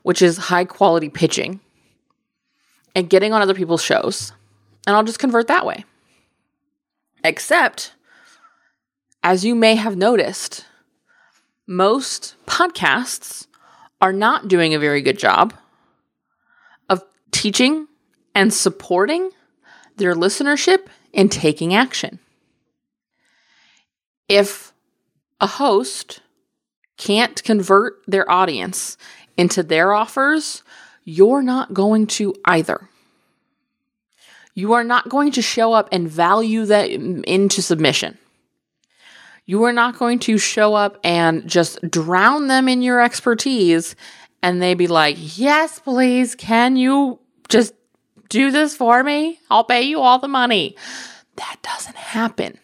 which 0.02 0.20
is 0.20 0.36
high 0.36 0.64
quality 0.64 1.08
pitching 1.08 1.60
and 2.94 3.08
getting 3.08 3.32
on 3.32 3.42
other 3.42 3.54
people's 3.54 3.82
shows. 3.82 4.32
And 4.86 4.94
I'll 4.94 5.04
just 5.04 5.18
convert 5.18 5.46
that 5.48 5.64
way. 5.64 5.84
Except, 7.24 7.94
as 9.22 9.44
you 9.44 9.54
may 9.54 9.76
have 9.76 9.96
noticed, 9.96 10.66
most 11.66 12.36
podcasts 12.46 13.46
are 14.00 14.12
not 14.12 14.48
doing 14.48 14.74
a 14.74 14.78
very 14.78 15.00
good 15.00 15.18
job 15.18 15.54
of 16.90 17.02
teaching 17.30 17.88
and 18.34 18.52
supporting 18.52 19.30
their 19.96 20.14
listenership 20.14 20.86
and 21.12 21.30
taking 21.30 21.74
action. 21.74 22.18
If 24.28 24.72
a 25.40 25.46
host 25.46 26.20
can't 26.96 27.42
convert 27.42 28.02
their 28.06 28.30
audience 28.30 28.96
into 29.36 29.62
their 29.62 29.92
offers, 29.92 30.62
you're 31.04 31.42
not 31.42 31.74
going 31.74 32.06
to 32.06 32.34
either. 32.44 32.88
You 34.54 34.72
are 34.74 34.84
not 34.84 35.08
going 35.08 35.32
to 35.32 35.42
show 35.42 35.72
up 35.72 35.88
and 35.90 36.08
value 36.08 36.64
them 36.64 37.24
into 37.24 37.60
submission. 37.60 38.18
You 39.46 39.64
are 39.64 39.72
not 39.72 39.98
going 39.98 40.20
to 40.20 40.38
show 40.38 40.74
up 40.74 40.98
and 41.04 41.46
just 41.48 41.78
drown 41.90 42.46
them 42.46 42.68
in 42.68 42.80
your 42.80 43.02
expertise 43.02 43.94
and 44.42 44.62
they 44.62 44.74
be 44.74 44.86
like, 44.86 45.16
Yes, 45.36 45.80
please, 45.80 46.34
can 46.34 46.76
you 46.76 47.18
just 47.48 47.74
do 48.28 48.50
this 48.50 48.76
for 48.76 49.02
me? 49.02 49.38
I'll 49.50 49.64
pay 49.64 49.82
you 49.82 50.00
all 50.00 50.18
the 50.18 50.28
money. 50.28 50.76
That 51.36 51.56
doesn't 51.62 51.96
happen. 51.96 52.58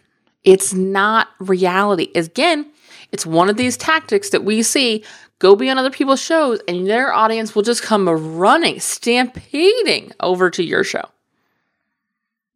It's 0.45 0.73
not 0.73 1.29
reality. 1.39 2.11
Again, 2.15 2.71
it's 3.13 3.27
one 3.27 3.49
of 3.51 3.57
these 3.57 3.77
tactics 3.77 4.31
that 4.31 4.45
we 4.45 4.63
see 4.63 5.05
go 5.39 5.57
be 5.57 5.71
on 5.71 5.79
other 5.79 5.91
people's 5.91 6.21
shows 6.21 6.61
and 6.69 6.87
their 6.87 7.13
audience 7.13 7.55
will 7.55 7.63
just 7.63 7.83
come 7.83 8.09
running, 8.09 8.79
stampeding 8.79 10.13
over 10.21 10.51
to 10.51 10.63
your 10.63 10.85
show. 10.85 11.05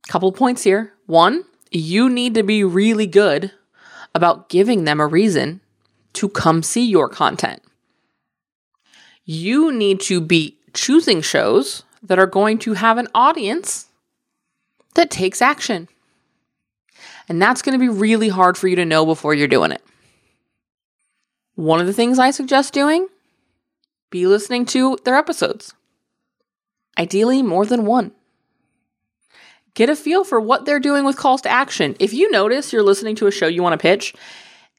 Couple 0.08 0.30
points 0.32 0.62
here. 0.62 0.92
One, 1.06 1.44
you 1.70 2.11
need 2.11 2.34
to 2.34 2.42
be 2.42 2.62
really 2.62 3.06
good 3.06 3.52
about 4.14 4.49
giving 4.49 4.84
them 4.84 5.00
a 5.00 5.06
reason 5.06 5.61
to 6.12 6.28
come 6.28 6.62
see 6.62 6.84
your 6.84 7.08
content. 7.08 7.62
You 9.25 9.73
need 9.73 10.00
to 10.02 10.20
be 10.20 10.58
choosing 10.75 11.23
shows 11.23 11.82
that 12.04 12.18
are 12.18 12.26
going 12.26 12.58
to 12.58 12.75
have 12.75 12.99
an 12.99 13.08
audience 13.14 13.87
that 14.94 15.11
takes 15.11 15.42
action. 15.42 15.88
And 17.28 17.40
that's 17.40 17.62
going 17.62 17.78
to 17.78 17.84
be 17.84 17.88
really 17.88 18.28
hard 18.28 18.56
for 18.56 18.68
you 18.68 18.76
to 18.76 18.84
know 18.84 19.04
before 19.06 19.34
you're 19.34 19.49
doing 19.49 19.73
it. 19.73 19.82
One 21.54 21.80
of 21.80 21.87
the 21.87 21.92
things 21.92 22.18
I 22.18 22.30
suggest 22.30 22.75
doing 22.75 23.08
be 24.11 24.26
listening 24.26 24.66
to 24.66 24.99
their 25.04 25.16
episodes. 25.16 25.75
Ideally, 26.99 27.42
more 27.42 27.66
than 27.66 27.87
one. 27.87 28.12
Get 29.75 29.90
a 29.90 29.96
feel 29.96 30.23
for 30.23 30.40
what 30.40 30.64
they're 30.64 30.78
doing 30.78 31.04
with 31.04 31.16
calls 31.16 31.42
to 31.42 31.49
action. 31.49 31.96
If 31.99 32.12
you 32.12 32.30
notice 32.30 32.73
you're 32.73 32.82
listening 32.82 33.16
to 33.16 33.26
a 33.26 33.32
show 33.32 33.49
you 33.49 33.62
want 33.62 33.73
to 33.73 33.82
pitch 33.82 34.14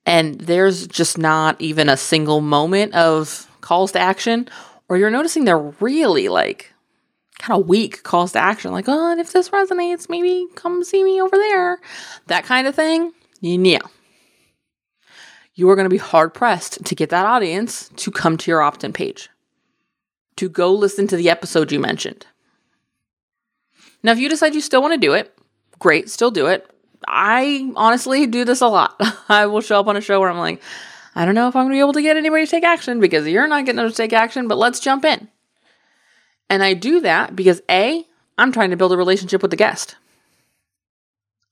and 0.05 0.39
there's 0.39 0.88
just 0.88 1.17
not 1.17 1.60
even 1.60 1.89
a 1.89 1.98
single 1.98 2.39
moment 2.39 2.94
of 2.94 3.50
calls 3.60 3.91
to 3.94 4.00
action, 4.00 4.48
or 4.88 4.98
you're 4.98 5.10
noticing 5.10 5.44
they're 5.44 5.58
really 5.58 6.29
like 6.29 6.75
kind 7.39 7.60
of 7.60 7.68
weak 7.68 8.04
calls 8.04 8.32
to 8.34 8.39
action, 8.39 8.72
like, 8.72 8.88
oh, 8.88 9.12
and 9.12 9.20
if 9.20 9.34
this 9.34 9.50
resonates, 9.50 10.10
maybe 10.10 10.46
come 10.56 10.84
see 10.84 11.04
me 11.04 11.22
over 11.22 11.36
there, 11.36 11.80
that 12.27 12.46
kind 12.46 12.68
of 12.68 12.75
thing, 12.75 13.12
yeah 13.42 13.80
you 15.56 15.70
are 15.70 15.75
going 15.75 15.86
to 15.86 15.89
be 15.89 15.98
hard 15.98 16.34
pressed 16.34 16.84
to 16.86 16.96
get 16.96 17.10
that 17.10 17.25
audience 17.25 17.89
to 17.96 18.12
come 18.12 18.38
to 18.38 18.51
your 18.51 18.62
opt 18.62 18.84
in 18.84 18.94
page, 18.94 19.30
to 20.36 20.50
go 20.50 20.72
listen 20.72 21.08
to 21.08 21.15
the 21.15 21.30
episode 21.30 21.72
you 21.72 21.80
mentioned. 21.80 22.27
Now, 24.04 24.12
if 24.12 24.20
you 24.20 24.30
decide 24.30 24.54
you 24.54 24.62
still 24.62 24.82
want 24.82 24.94
to 24.94 25.00
do 25.00 25.13
it, 25.13 25.36
great, 25.80 26.10
still 26.10 26.30
do 26.30 26.48
it. 26.48 26.70
I 27.08 27.72
honestly 27.75 28.27
do 28.27 28.46
this 28.46 28.62
a 28.62 28.68
lot. 28.68 29.00
I 29.30 29.46
will 29.48 29.62
show 29.62 29.80
up 29.80 29.88
on 29.88 29.96
a 29.96 30.01
show 30.01 30.20
where 30.20 30.30
I'm 30.30 30.38
like, 30.38 30.62
I 31.15 31.25
don't 31.25 31.36
know 31.36 31.48
if 31.48 31.56
I'm 31.56 31.63
going 31.63 31.72
to 31.72 31.75
be 31.75 31.80
able 31.80 31.94
to 31.94 32.01
get 32.01 32.18
anybody 32.18 32.46
to 32.46 32.51
take 32.51 32.65
action 32.65 33.00
because 33.00 33.25
you're 33.25 33.48
not 33.48 33.65
getting 33.65 33.77
them 33.77 33.89
to 33.89 33.96
take 33.96 34.12
action, 34.12 34.50
but 34.50 34.58
let's 34.58 34.82
jump 34.82 35.06
in. 35.06 35.30
And 36.49 36.63
I 36.63 36.73
do 36.73 37.01
that 37.01 37.35
because 37.35 37.61
A, 37.69 38.05
I'm 38.37 38.51
trying 38.51 38.71
to 38.71 38.77
build 38.77 38.91
a 38.91 38.97
relationship 38.97 39.41
with 39.41 39.51
the 39.51 39.57
guest. 39.57 39.95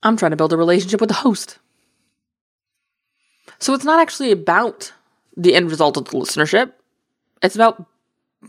I'm 0.04 0.18
trying 0.18 0.32
to 0.32 0.38
build 0.38 0.54
a 0.54 0.58
relationship 0.58 1.00
with 1.00 1.10
the 1.10 1.16
host. 1.16 1.58
So 3.60 3.74
it's 3.74 3.86
not 3.86 4.00
actually 4.00 4.32
about 4.32 4.92
the 5.36 5.56
end 5.56 5.72
result 5.72 5.98
of 5.98 6.06
the 6.06 6.12
listenership, 6.12 6.74
it's 7.42 7.56
about 7.56 7.86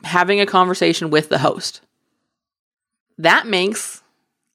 having 0.03 0.41
a 0.41 0.47
conversation 0.47 1.11
with 1.11 1.29
the 1.29 1.39
host. 1.39 1.81
That 3.17 3.47
makes 3.47 4.03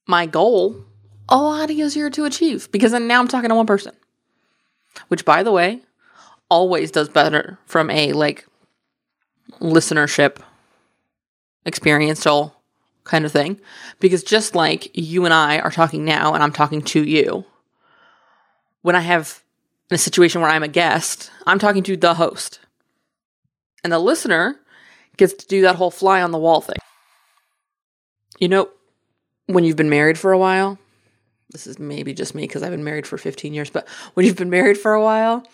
my 0.05 0.25
goal 0.25 0.83
a 1.29 1.37
lot 1.37 1.71
easier 1.71 2.09
to 2.09 2.25
achieve 2.25 2.71
because 2.71 2.91
then 2.91 3.07
now 3.07 3.19
I'm 3.19 3.27
talking 3.27 3.49
to 3.49 3.55
one 3.55 3.65
person. 3.65 3.95
Which, 5.07 5.23
by 5.23 5.43
the 5.43 5.51
way, 5.51 5.81
always 6.49 6.91
does 6.91 7.09
better 7.09 7.57
from 7.65 7.89
a 7.89 8.11
like 8.13 8.45
listenership 9.59 10.41
experiential 11.69 12.53
kind 13.05 13.25
of 13.25 13.31
thing. 13.31 13.59
Because 13.99 14.23
just 14.23 14.55
like 14.55 14.91
you 14.93 15.23
and 15.23 15.33
I 15.33 15.59
are 15.59 15.71
talking 15.71 16.03
now 16.03 16.33
and 16.33 16.43
I'm 16.43 16.51
talking 16.51 16.81
to 16.81 17.03
you, 17.03 17.45
when 18.81 18.95
I 18.95 19.01
have 19.01 19.41
in 19.89 19.95
a 19.95 19.97
situation 19.97 20.41
where 20.41 20.49
I'm 20.49 20.63
a 20.63 20.67
guest, 20.67 21.31
I'm 21.47 21.59
talking 21.59 21.83
to 21.83 21.97
the 21.97 22.15
host. 22.15 22.59
And 23.83 23.91
the 23.93 23.99
listener 23.99 24.59
gets 25.17 25.33
to 25.33 25.47
do 25.47 25.61
that 25.61 25.77
whole 25.77 25.91
fly 25.91 26.21
on 26.21 26.31
the 26.31 26.37
wall 26.37 26.61
thing. 26.61 26.77
You 28.39 28.47
know, 28.47 28.69
when 29.47 29.63
you've 29.63 29.75
been 29.75 29.89
married 29.89 30.17
for 30.17 30.31
a 30.31 30.37
while, 30.37 30.77
this 31.51 31.65
is 31.65 31.79
maybe 31.79 32.13
just 32.13 32.35
me 32.35 32.43
because 32.43 32.61
I've 32.61 32.71
been 32.71 32.83
married 32.83 33.07
for 33.07 33.17
15 33.17 33.53
years, 33.53 33.69
but 33.69 33.87
when 34.13 34.25
you've 34.25 34.35
been 34.35 34.51
married 34.51 34.77
for 34.77 34.93
a 34.93 35.01
while 35.01 35.45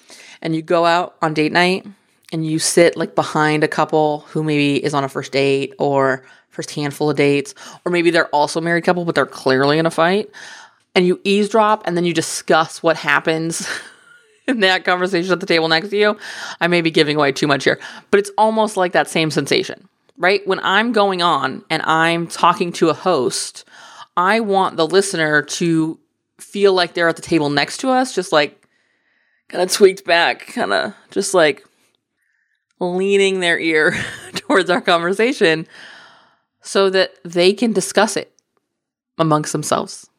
and 0.41 0.55
you 0.55 0.62
go 0.62 0.86
out 0.86 1.15
on 1.22 1.34
date 1.34 1.53
night 1.53 1.86
and 2.35 2.45
you 2.45 2.59
sit 2.59 2.97
like 2.97 3.15
behind 3.15 3.63
a 3.63 3.67
couple 3.67 4.19
who 4.27 4.43
maybe 4.43 4.83
is 4.83 4.93
on 4.93 5.05
a 5.05 5.09
first 5.09 5.31
date 5.31 5.73
or 5.79 6.25
first 6.49 6.69
handful 6.71 7.09
of 7.09 7.15
dates, 7.15 7.55
or 7.85 7.93
maybe 7.93 8.11
they're 8.11 8.27
also 8.27 8.59
a 8.59 8.61
married 8.61 8.83
couple, 8.83 9.05
but 9.05 9.15
they're 9.15 9.25
clearly 9.25 9.79
in 9.79 9.85
a 9.85 9.89
fight, 9.91 10.29
and 10.93 11.07
you 11.07 11.21
eavesdrop 11.23 11.83
and 11.87 11.95
then 11.95 12.03
you 12.03 12.13
discuss 12.13 12.83
what 12.83 12.97
happens 12.97 13.65
in 14.49 14.59
that 14.59 14.83
conversation 14.83 15.31
at 15.31 15.39
the 15.39 15.45
table 15.45 15.69
next 15.69 15.91
to 15.91 15.97
you. 15.97 16.17
I 16.59 16.67
may 16.67 16.81
be 16.81 16.91
giving 16.91 17.15
away 17.15 17.31
too 17.31 17.47
much 17.47 17.63
here, 17.63 17.79
but 18.11 18.19
it's 18.19 18.31
almost 18.37 18.75
like 18.75 18.91
that 18.91 19.07
same 19.07 19.31
sensation, 19.31 19.87
right? 20.17 20.45
When 20.45 20.59
I'm 20.59 20.91
going 20.91 21.21
on 21.21 21.63
and 21.69 21.83
I'm 21.83 22.27
talking 22.27 22.73
to 22.73 22.89
a 22.89 22.93
host, 22.93 23.63
I 24.17 24.41
want 24.41 24.75
the 24.75 24.85
listener 24.85 25.41
to 25.41 25.97
feel 26.37 26.73
like 26.73 26.95
they're 26.95 27.07
at 27.07 27.15
the 27.15 27.21
table 27.21 27.49
next 27.49 27.77
to 27.77 27.91
us, 27.91 28.13
just 28.13 28.33
like 28.33 28.67
kind 29.47 29.63
of 29.63 29.71
tweaked 29.71 30.03
back, 30.03 30.47
kind 30.47 30.73
of 30.73 30.93
just 31.11 31.33
like 31.33 31.65
leaning 32.79 33.39
their 33.39 33.60
ear 33.60 33.96
towards 34.36 34.70
our 34.70 34.82
conversation 34.82 35.67
so 36.62 36.89
that 36.89 37.13
they 37.24 37.53
can 37.53 37.74
discuss 37.74 38.17
it 38.17 38.32
amongst 39.17 39.51
themselves. 39.51 40.10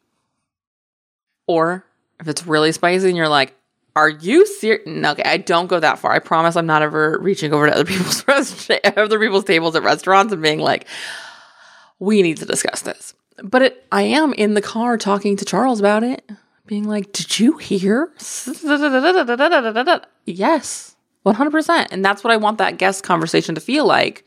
Or 1.45 1.85
if 2.19 2.27
it's 2.27 2.45
really 2.45 2.71
spicy 2.71 3.07
and 3.07 3.17
you're 3.17 3.29
like, 3.29 3.55
are 3.95 4.09
you 4.09 4.45
serious? 4.45 4.83
No, 4.85 5.11
okay, 5.11 5.23
I 5.23 5.37
don't 5.37 5.67
go 5.67 5.79
that 5.79 5.97
far. 5.97 6.11
I 6.11 6.19
promise 6.19 6.55
I'm 6.55 6.67
not 6.67 6.81
ever 6.83 7.17
reaching 7.19 7.53
over 7.53 7.67
to 7.67 7.73
other 7.73 7.85
people's 7.91 8.27
rest- 8.27 8.69
other 8.95 9.19
people's 9.19 9.43
tables 9.45 9.75
at 9.75 9.83
restaurants 9.83 10.31
and 10.33 10.41
being 10.41 10.59
like, 10.59 10.87
we 11.99 12.21
need 12.21 12.37
to 12.37 12.45
discuss 12.45 12.81
this. 12.81 13.15
But 13.43 13.61
it, 13.61 13.85
I 13.91 14.03
am 14.03 14.33
in 14.33 14.53
the 14.53 14.61
car 14.61 14.97
talking 14.97 15.35
to 15.37 15.45
Charles 15.45 15.79
about 15.79 16.03
it, 16.03 16.29
being 16.65 16.83
like, 16.87 17.11
did 17.11 17.39
you 17.39 17.57
hear? 17.57 18.11
Yes, 20.25 20.95
100%. 21.33 21.87
And 21.91 22.03
that's 22.03 22.23
what 22.23 22.33
I 22.33 22.37
want 22.37 22.57
that 22.57 22.77
guest 22.77 23.03
conversation 23.03 23.55
to 23.55 23.61
feel 23.61 23.85
like. 23.85 24.25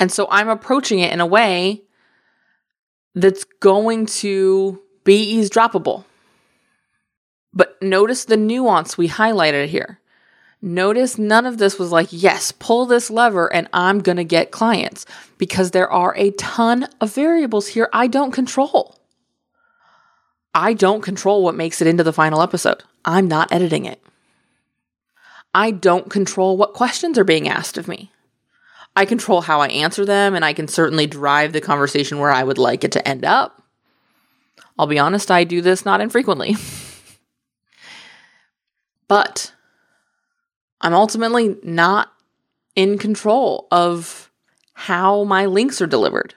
And 0.00 0.10
so 0.10 0.26
I'm 0.30 0.48
approaching 0.48 1.00
it 1.00 1.12
in 1.12 1.20
a 1.20 1.26
way 1.26 1.82
that's 3.14 3.44
going 3.60 4.06
to 4.06 4.80
be 5.04 5.36
eavesdroppable. 5.36 6.04
But 7.52 7.80
notice 7.80 8.24
the 8.24 8.36
nuance 8.36 8.98
we 8.98 9.08
highlighted 9.08 9.68
here. 9.68 10.00
Notice 10.60 11.18
none 11.18 11.44
of 11.44 11.58
this 11.58 11.78
was 11.78 11.92
like, 11.92 12.08
yes, 12.10 12.50
pull 12.50 12.86
this 12.86 13.10
lever 13.10 13.52
and 13.52 13.68
I'm 13.72 14.00
going 14.00 14.16
to 14.16 14.24
get 14.24 14.50
clients 14.50 15.04
because 15.36 15.70
there 15.70 15.90
are 15.90 16.16
a 16.16 16.30
ton 16.32 16.88
of 17.00 17.14
variables 17.14 17.68
here 17.68 17.88
I 17.92 18.06
don't 18.06 18.32
control. 18.32 18.98
I 20.54 20.72
don't 20.72 21.02
control 21.02 21.42
what 21.42 21.54
makes 21.54 21.82
it 21.82 21.86
into 21.86 22.02
the 22.02 22.12
final 22.12 22.40
episode. 22.40 22.82
I'm 23.04 23.28
not 23.28 23.52
editing 23.52 23.84
it. 23.84 24.00
I 25.54 25.70
don't 25.70 26.10
control 26.10 26.56
what 26.56 26.74
questions 26.74 27.16
are 27.16 27.24
being 27.24 27.48
asked 27.48 27.78
of 27.78 27.86
me. 27.86 28.10
I 28.96 29.04
control 29.04 29.40
how 29.40 29.60
I 29.60 29.68
answer 29.68 30.04
them, 30.04 30.34
and 30.34 30.44
I 30.44 30.52
can 30.52 30.68
certainly 30.68 31.06
drive 31.06 31.52
the 31.52 31.60
conversation 31.60 32.18
where 32.18 32.30
I 32.30 32.42
would 32.42 32.58
like 32.58 32.84
it 32.84 32.92
to 32.92 33.08
end 33.08 33.24
up. 33.24 33.62
I'll 34.78 34.86
be 34.86 34.98
honest, 34.98 35.30
I 35.30 35.44
do 35.44 35.60
this 35.60 35.84
not 35.84 36.00
infrequently. 36.00 36.56
but 39.08 39.52
I'm 40.80 40.94
ultimately 40.94 41.56
not 41.62 42.12
in 42.76 42.98
control 42.98 43.68
of 43.70 44.30
how 44.74 45.24
my 45.24 45.46
links 45.46 45.80
are 45.80 45.86
delivered 45.86 46.34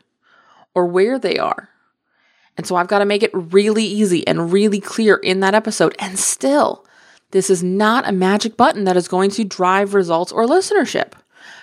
or 0.75 0.85
where 0.85 1.17
they 1.17 1.37
are. 1.37 1.69
And 2.55 2.65
so 2.65 2.75
I've 2.75 2.87
got 2.87 2.99
to 2.99 3.05
make 3.05 3.23
it 3.23 3.31
really 3.33 3.83
easy 3.83 4.25
and 4.27 4.51
really 4.51 4.79
clear 4.79 5.17
in 5.17 5.41
that 5.41 5.55
episode. 5.55 5.95
And 5.99 6.17
still, 6.17 6.86
this 7.31 7.49
is 7.49 7.63
not 7.63 8.07
a 8.07 8.11
magic 8.11 8.55
button 8.55 8.85
that 8.85 8.97
is 8.97 9.07
going 9.07 9.31
to 9.31 9.43
drive 9.43 9.93
results 9.93 10.31
or 10.31 10.45
listenership 10.45 11.13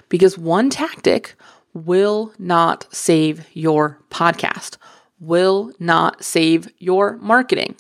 because 0.09 0.37
one 0.37 0.71
tactic 0.71 1.35
will 1.73 2.33
not 2.39 2.87
save 2.95 3.47
your 3.53 3.99
podcast, 4.11 4.77
will 5.19 5.73
not 5.79 6.23
save 6.23 6.69
your 6.79 7.17
marketing. 7.17 7.75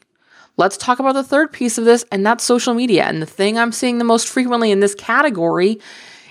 Let's 0.57 0.77
talk 0.77 0.99
about 0.99 1.15
the 1.15 1.25
third 1.25 1.53
piece 1.53 1.79
of 1.79 1.85
this, 1.85 2.05
and 2.13 2.25
that's 2.25 2.45
social 2.45 2.75
media. 2.75 3.05
And 3.05 3.21
the 3.21 3.27
thing 3.27 3.59
I'm 3.59 3.73
seeing 3.73 3.99
the 3.99 4.05
most 4.05 4.29
frequently 4.29 4.71
in 4.71 4.81
this 4.81 4.95
category 4.95 5.81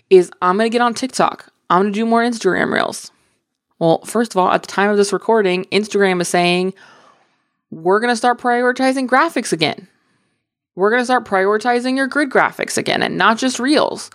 is 0.09 0.31
I'm 0.41 0.57
gonna 0.57 0.69
get 0.69 0.81
on 0.81 0.93
TikTok, 0.93 1.51
I'm 1.69 1.83
gonna 1.83 1.91
do 1.91 2.05
more 2.05 2.21
Instagram 2.21 2.73
reels. 2.73 3.11
Well, 3.79 3.99
first 4.05 4.33
of 4.33 4.37
all, 4.37 4.51
at 4.51 4.61
the 4.61 4.67
time 4.67 4.89
of 4.89 4.97
this 4.97 5.11
recording, 5.13 5.65
Instagram 5.65 6.21
is 6.21 6.29
saying 6.29 6.73
we're 7.69 7.99
gonna 7.99 8.15
start 8.15 8.39
prioritizing 8.39 9.07
graphics 9.07 9.51
again. 9.51 9.87
We're 10.75 10.89
gonna 10.89 11.05
start 11.05 11.25
prioritizing 11.25 11.95
your 11.95 12.07
grid 12.07 12.29
graphics 12.29 12.77
again 12.77 13.03
and 13.03 13.17
not 13.17 13.37
just 13.37 13.59
reels. 13.59 14.09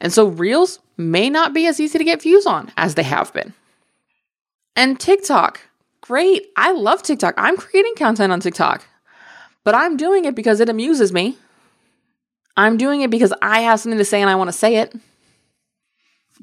And 0.00 0.12
so, 0.12 0.26
reels 0.26 0.78
may 0.96 1.28
not 1.28 1.52
be 1.52 1.66
as 1.66 1.80
easy 1.80 1.98
to 1.98 2.04
get 2.04 2.22
views 2.22 2.46
on 2.46 2.70
as 2.76 2.94
they 2.94 3.02
have 3.02 3.32
been. 3.32 3.52
And 4.76 4.98
TikTok, 4.98 5.60
great. 6.00 6.46
I 6.56 6.72
love 6.72 7.02
TikTok. 7.02 7.34
I'm 7.36 7.56
creating 7.56 7.94
content 7.96 8.32
on 8.32 8.40
TikTok. 8.40 8.84
But 9.64 9.74
I'm 9.74 9.96
doing 9.96 10.24
it 10.24 10.34
because 10.34 10.60
it 10.60 10.68
amuses 10.68 11.12
me. 11.12 11.38
I'm 12.56 12.76
doing 12.76 13.00
it 13.00 13.10
because 13.10 13.32
I 13.42 13.60
have 13.60 13.80
something 13.80 13.98
to 13.98 14.04
say 14.04 14.20
and 14.20 14.30
I 14.30 14.34
want 14.36 14.48
to 14.48 14.52
say 14.52 14.76
it. 14.76 14.94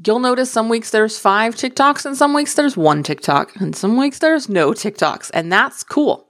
You'll 0.05 0.19
notice 0.19 0.49
some 0.51 0.69
weeks 0.69 0.89
there's 0.89 1.19
five 1.19 1.55
TikToks 1.55 2.05
and 2.05 2.17
some 2.17 2.33
weeks 2.33 2.55
there's 2.55 2.75
one 2.75 3.03
TikTok 3.03 3.55
and 3.57 3.75
some 3.75 3.97
weeks 3.97 4.19
there's 4.19 4.49
no 4.49 4.71
TikToks. 4.71 5.31
And 5.33 5.51
that's 5.51 5.83
cool. 5.83 6.27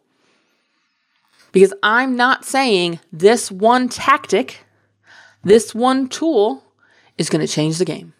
Because 1.51 1.73
I'm 1.83 2.15
not 2.15 2.45
saying 2.45 2.99
this 3.11 3.51
one 3.51 3.89
tactic, 3.89 4.65
this 5.43 5.75
one 5.75 6.07
tool 6.07 6.63
is 7.17 7.29
going 7.29 7.45
to 7.45 7.51
change 7.51 7.77
the 7.77 7.85
game. 7.85 8.13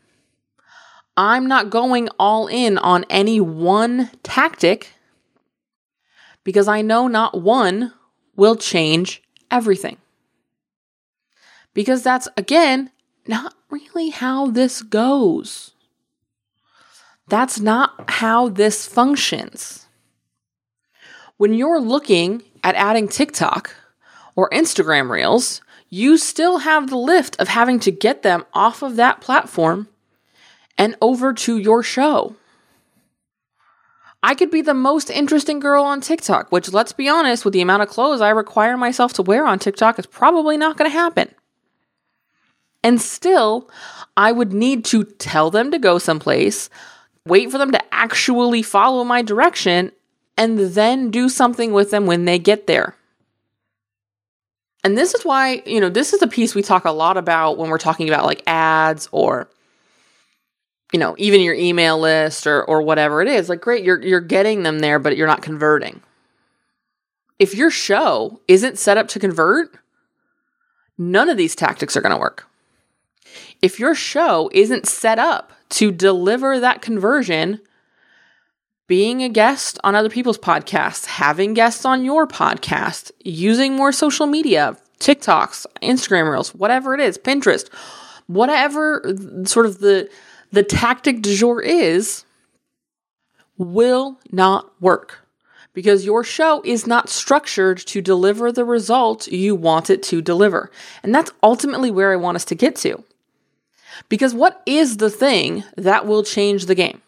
I'm 1.16 1.48
not 1.48 1.70
going 1.70 2.10
all 2.20 2.48
in 2.48 2.78
on 2.78 3.06
any 3.10 3.40
one 3.40 4.10
tactic 4.24 4.94
because 6.44 6.68
I 6.68 6.82
know 6.82 7.08
not 7.08 7.42
one 7.42 7.94
will 8.36 8.56
change 8.56 9.22
everything. 9.50 9.98
Because 11.74 12.04
that's, 12.04 12.28
again, 12.36 12.92
not 13.28 13.54
really 13.70 14.10
how 14.10 14.48
this 14.48 14.82
goes. 14.82 15.72
That's 17.28 17.60
not 17.60 18.10
how 18.10 18.50
this 18.50 18.86
functions. 18.86 19.86
When 21.38 21.54
you're 21.54 21.80
looking 21.80 22.44
at 22.64 22.76
adding 22.76 23.08
TikTok 23.08 23.76
or 24.36 24.50
Instagram 24.50 25.10
Reels, 25.10 25.62
you 25.90 26.18
still 26.18 26.60
have 26.60 26.90
the 26.90 26.98
lift 26.98 27.36
of 27.40 27.50
having 27.50 27.80
to 27.82 27.92
get 27.92 28.24
them 28.24 28.46
off 28.54 28.82
of 28.82 28.96
that 28.96 29.22
platform 29.22 29.88
and 30.78 30.96
over 31.02 31.34
to 31.34 31.58
your 31.58 31.84
show. 31.84 32.36
I 34.24 34.36
could 34.36 34.52
be 34.52 34.62
the 34.62 34.74
most 34.74 35.10
interesting 35.10 35.60
girl 35.60 35.84
on 35.84 36.00
TikTok, 36.00 36.52
which, 36.52 36.72
let's 36.72 36.94
be 36.94 37.10
honest, 37.10 37.44
with 37.44 37.54
the 37.54 37.62
amount 37.62 37.84
of 37.84 37.90
clothes 37.90 38.22
I 38.22 38.30
require 38.30 38.78
myself 38.78 39.14
to 39.14 39.24
wear 39.24 39.46
on 39.46 39.58
TikTok, 39.58 39.98
is 39.98 40.06
probably 40.06 40.58
not 40.58 40.78
going 40.78 40.90
to 40.90 40.98
happen. 40.98 41.34
And 42.84 43.02
still, 43.02 43.70
I 44.16 44.32
would 44.32 44.54
need 44.54 44.86
to 44.86 45.04
tell 45.04 45.50
them 45.50 45.72
to 45.72 45.80
go 45.80 45.98
someplace, 45.98 46.70
wait 47.26 47.52
for 47.52 47.58
them 47.58 47.72
to 47.72 47.82
actually 47.94 48.62
follow 48.62 49.04
my 49.04 49.22
direction, 49.22 49.92
and 50.42 50.58
then 50.58 51.12
do 51.12 51.30
something 51.30 51.72
with 51.72 51.92
them 51.92 52.08
when 52.08 52.26
they 52.26 52.40
get 52.40 52.66
there. 52.66 52.96
And 54.84 54.98
this 54.98 55.14
is 55.14 55.24
why, 55.24 55.62
you 55.68 55.80
know, 55.80 55.90
this 55.90 56.14
is 56.14 56.24
a 56.24 56.28
piece 56.28 56.56
we 56.56 56.64
talk 56.64 56.84
a 56.86 56.92
lot 56.92 57.16
about 57.16 57.60
when 57.60 57.70
we're 57.70 57.78
talking 57.78 58.10
about 58.10 58.26
like 58.26 58.42
ads 58.48 59.08
or 59.12 59.48
you 60.92 61.00
know, 61.00 61.16
even 61.20 61.42
your 61.42 61.54
email 61.54 62.00
list 62.00 62.48
or 62.48 62.64
or 62.64 62.82
whatever 62.82 63.22
it 63.22 63.28
is. 63.28 63.50
Like 63.50 63.62
great, 63.62 63.84
you're 63.84 64.02
you're 64.02 64.20
getting 64.20 64.64
them 64.64 64.80
there 64.80 64.98
but 64.98 65.16
you're 65.16 65.28
not 65.28 65.44
converting. 65.44 66.02
If 67.38 67.54
your 67.54 67.70
show 67.70 68.42
isn't 68.48 68.80
set 68.80 68.98
up 68.98 69.08
to 69.10 69.20
convert, 69.20 69.78
none 70.98 71.30
of 71.30 71.38
these 71.38 71.56
tactics 71.56 71.96
are 71.96 72.02
going 72.02 72.16
to 72.16 72.20
work. 72.20 72.48
If 73.62 73.80
your 73.80 73.94
show 73.94 74.50
isn't 74.54 74.88
set 74.88 75.20
up 75.20 75.54
to 75.70 75.92
deliver 75.92 76.60
that 76.60 76.82
conversion, 76.82 77.62
being 78.92 79.24
a 79.24 79.30
guest 79.30 79.80
on 79.86 79.96
other 79.96 80.10
people's 80.10 80.38
podcasts, 80.38 81.06
having 81.06 81.54
guests 81.54 81.86
on 81.86 82.04
your 82.04 82.28
podcast, 82.28 83.10
using 83.24 83.74
more 83.74 83.94
social 83.94 84.28
media, 84.28 84.76
TikToks, 85.00 85.66
Instagram 85.82 86.30
Reels, 86.30 86.54
whatever 86.54 86.94
it 86.94 87.00
is, 87.00 87.18
Pinterest, 87.18 87.74
whatever 88.28 89.02
sort 89.46 89.66
of 89.66 89.80
the 89.80 90.10
the 90.52 90.62
tactic 90.62 91.22
du 91.22 91.34
jour 91.34 91.62
is, 91.62 92.26
will 93.58 94.20
not 94.30 94.70
work 94.82 95.26
because 95.72 96.04
your 96.04 96.22
show 96.26 96.62
is 96.66 96.86
not 96.86 97.08
structured 97.08 97.78
to 97.78 98.02
deliver 98.02 98.52
the 98.52 98.66
result 98.66 99.26
you 99.28 99.56
want 99.56 99.90
it 99.90 100.04
to 100.04 100.22
deliver. 100.22 100.70
And 101.02 101.16
that's 101.16 101.32
ultimately 101.42 101.92
where 101.92 102.12
I 102.12 102.18
want 102.18 102.36
us 102.36 102.44
to 102.44 102.56
get 102.56 102.76
to. 102.88 103.02
Because 104.10 104.34
what 104.34 104.62
is 104.66 104.98
the 104.98 105.10
thing 105.10 105.64
that 105.78 106.06
will 106.06 106.24
change 106.24 106.66
the 106.66 106.76
game? 106.76 107.02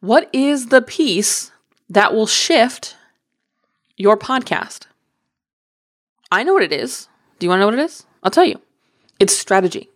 What 0.00 0.30
is 0.32 0.66
the 0.66 0.80
piece 0.80 1.50
that 1.90 2.14
will 2.14 2.26
shift 2.26 2.96
your 3.96 4.16
podcast? 4.16 4.86
I 6.32 6.42
know 6.42 6.54
what 6.54 6.62
it 6.62 6.72
is. 6.72 7.08
Do 7.38 7.46
you 7.46 7.50
want 7.50 7.58
to 7.58 7.60
know 7.60 7.66
what 7.66 7.78
it 7.78 7.84
is? 7.84 8.06
I'll 8.22 8.30
tell 8.30 8.44
you. 8.44 8.60
It's 9.18 9.36
strategy. 9.36 9.90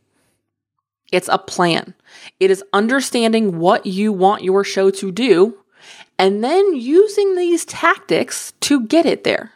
It's 1.11 1.29
a 1.29 1.39
plan. 1.39 1.95
It 2.39 2.51
is 2.51 2.63
understanding 2.73 3.59
what 3.59 3.87
you 3.87 4.13
want 4.13 4.45
your 4.45 4.65
show 4.65 4.91
to 4.91 5.11
do 5.11 5.59
and 6.19 6.45
then 6.45 6.75
using 6.75 7.37
these 7.37 7.65
tactics 7.65 8.53
to 8.61 8.87
get 8.87 9.07
it 9.07 9.25
there. 9.25 9.53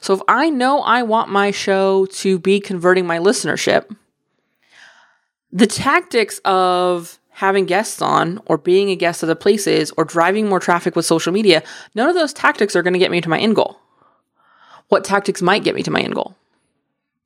So 0.00 0.14
if 0.14 0.20
I 0.28 0.50
know 0.50 0.80
I 0.80 1.02
want 1.04 1.30
my 1.30 1.52
show 1.52 2.06
to 2.06 2.38
be 2.38 2.60
converting 2.60 3.06
my 3.06 3.18
listenership, 3.18 3.94
the 5.50 5.66
tactics 5.66 6.38
of 6.44 7.18
having 7.42 7.66
guests 7.66 8.00
on 8.00 8.40
or 8.46 8.56
being 8.56 8.88
a 8.88 8.94
guest 8.94 9.24
at 9.24 9.26
the 9.26 9.34
places 9.34 9.90
or 9.96 10.04
driving 10.04 10.48
more 10.48 10.60
traffic 10.60 10.94
with 10.94 11.04
social 11.04 11.32
media, 11.32 11.60
none 11.92 12.08
of 12.08 12.14
those 12.14 12.32
tactics 12.32 12.76
are 12.76 12.84
going 12.84 12.92
to 12.92 13.00
get 13.00 13.10
me 13.10 13.20
to 13.20 13.28
my 13.28 13.36
end 13.36 13.56
goal. 13.56 13.80
What 14.90 15.02
tactics 15.02 15.42
might 15.42 15.64
get 15.64 15.74
me 15.74 15.82
to 15.82 15.90
my 15.90 16.00
end 16.00 16.14
goal? 16.14 16.36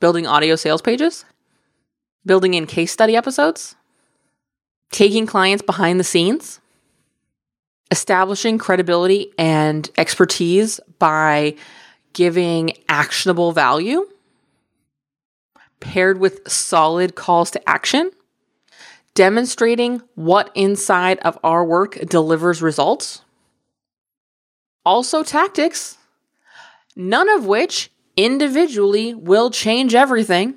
Building 0.01 0.27
audio 0.27 0.57
sales 0.57 0.81
pages, 0.81 1.27
building 2.25 2.55
in 2.55 2.67
case 2.67 2.91
study 2.91 3.15
episodes, 3.15 3.77
taking 4.91 5.27
clients 5.27 5.63
behind 5.63 6.01
the 6.01 6.05
scenes, 6.05 6.61
establishing 7.91 8.57
credibility 8.57 9.35
and 9.37 9.91
expertise 9.99 10.81
by 10.99 11.55
giving 12.15 12.73
actionable 12.89 13.53
value? 13.53 14.09
Paired 15.81 16.19
with 16.19 16.51
solid 16.51 17.17
calls 17.17 17.51
to 17.51 17.69
action, 17.69 18.13
demonstrating 19.17 20.03
what 20.15 20.53
inside 20.55 21.19
of 21.21 21.39
our 21.43 21.65
work 21.65 21.99
delivers 22.07 22.63
results. 22.63 23.23
Also, 24.85 25.25
tactics, 25.25 25.97
none 26.95 27.29
of 27.31 27.47
which 27.47 27.91
individually 28.17 29.15
will 29.15 29.51
change 29.51 29.95
everything. 29.95 30.55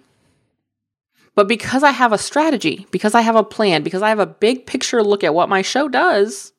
But 1.36 1.48
because 1.48 1.84
I 1.84 1.92
have 1.92 2.12
a 2.12 2.18
strategy, 2.18 2.86
because 2.92 3.16
I 3.16 3.22
have 3.22 3.38
a 3.38 3.44
plan, 3.44 3.82
because 3.82 4.02
I 4.02 4.10
have 4.10 4.20
a 4.20 4.26
big 4.26 4.66
picture 4.68 5.02
look 5.02 5.24
at 5.24 5.34
what 5.34 5.50
my 5.50 5.62
show 5.62 5.88
does, 5.88 6.52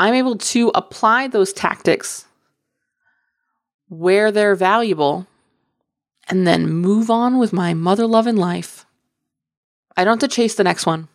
I'm 0.00 0.14
able 0.14 0.36
to 0.36 0.72
apply 0.74 1.28
those 1.28 1.52
tactics 1.52 2.26
where 3.88 4.32
they're 4.32 4.56
valuable 4.56 5.28
and 6.28 6.46
then 6.46 6.68
move 6.68 7.10
on 7.10 7.38
with 7.38 7.52
my 7.52 7.74
mother 7.74 8.06
loving 8.06 8.36
life. 8.36 8.86
I 10.00 10.04
don't 10.04 10.18
have 10.18 10.30
to 10.30 10.34
chase 10.34 10.54
the 10.54 10.64
next 10.64 10.86
one. 10.86 11.08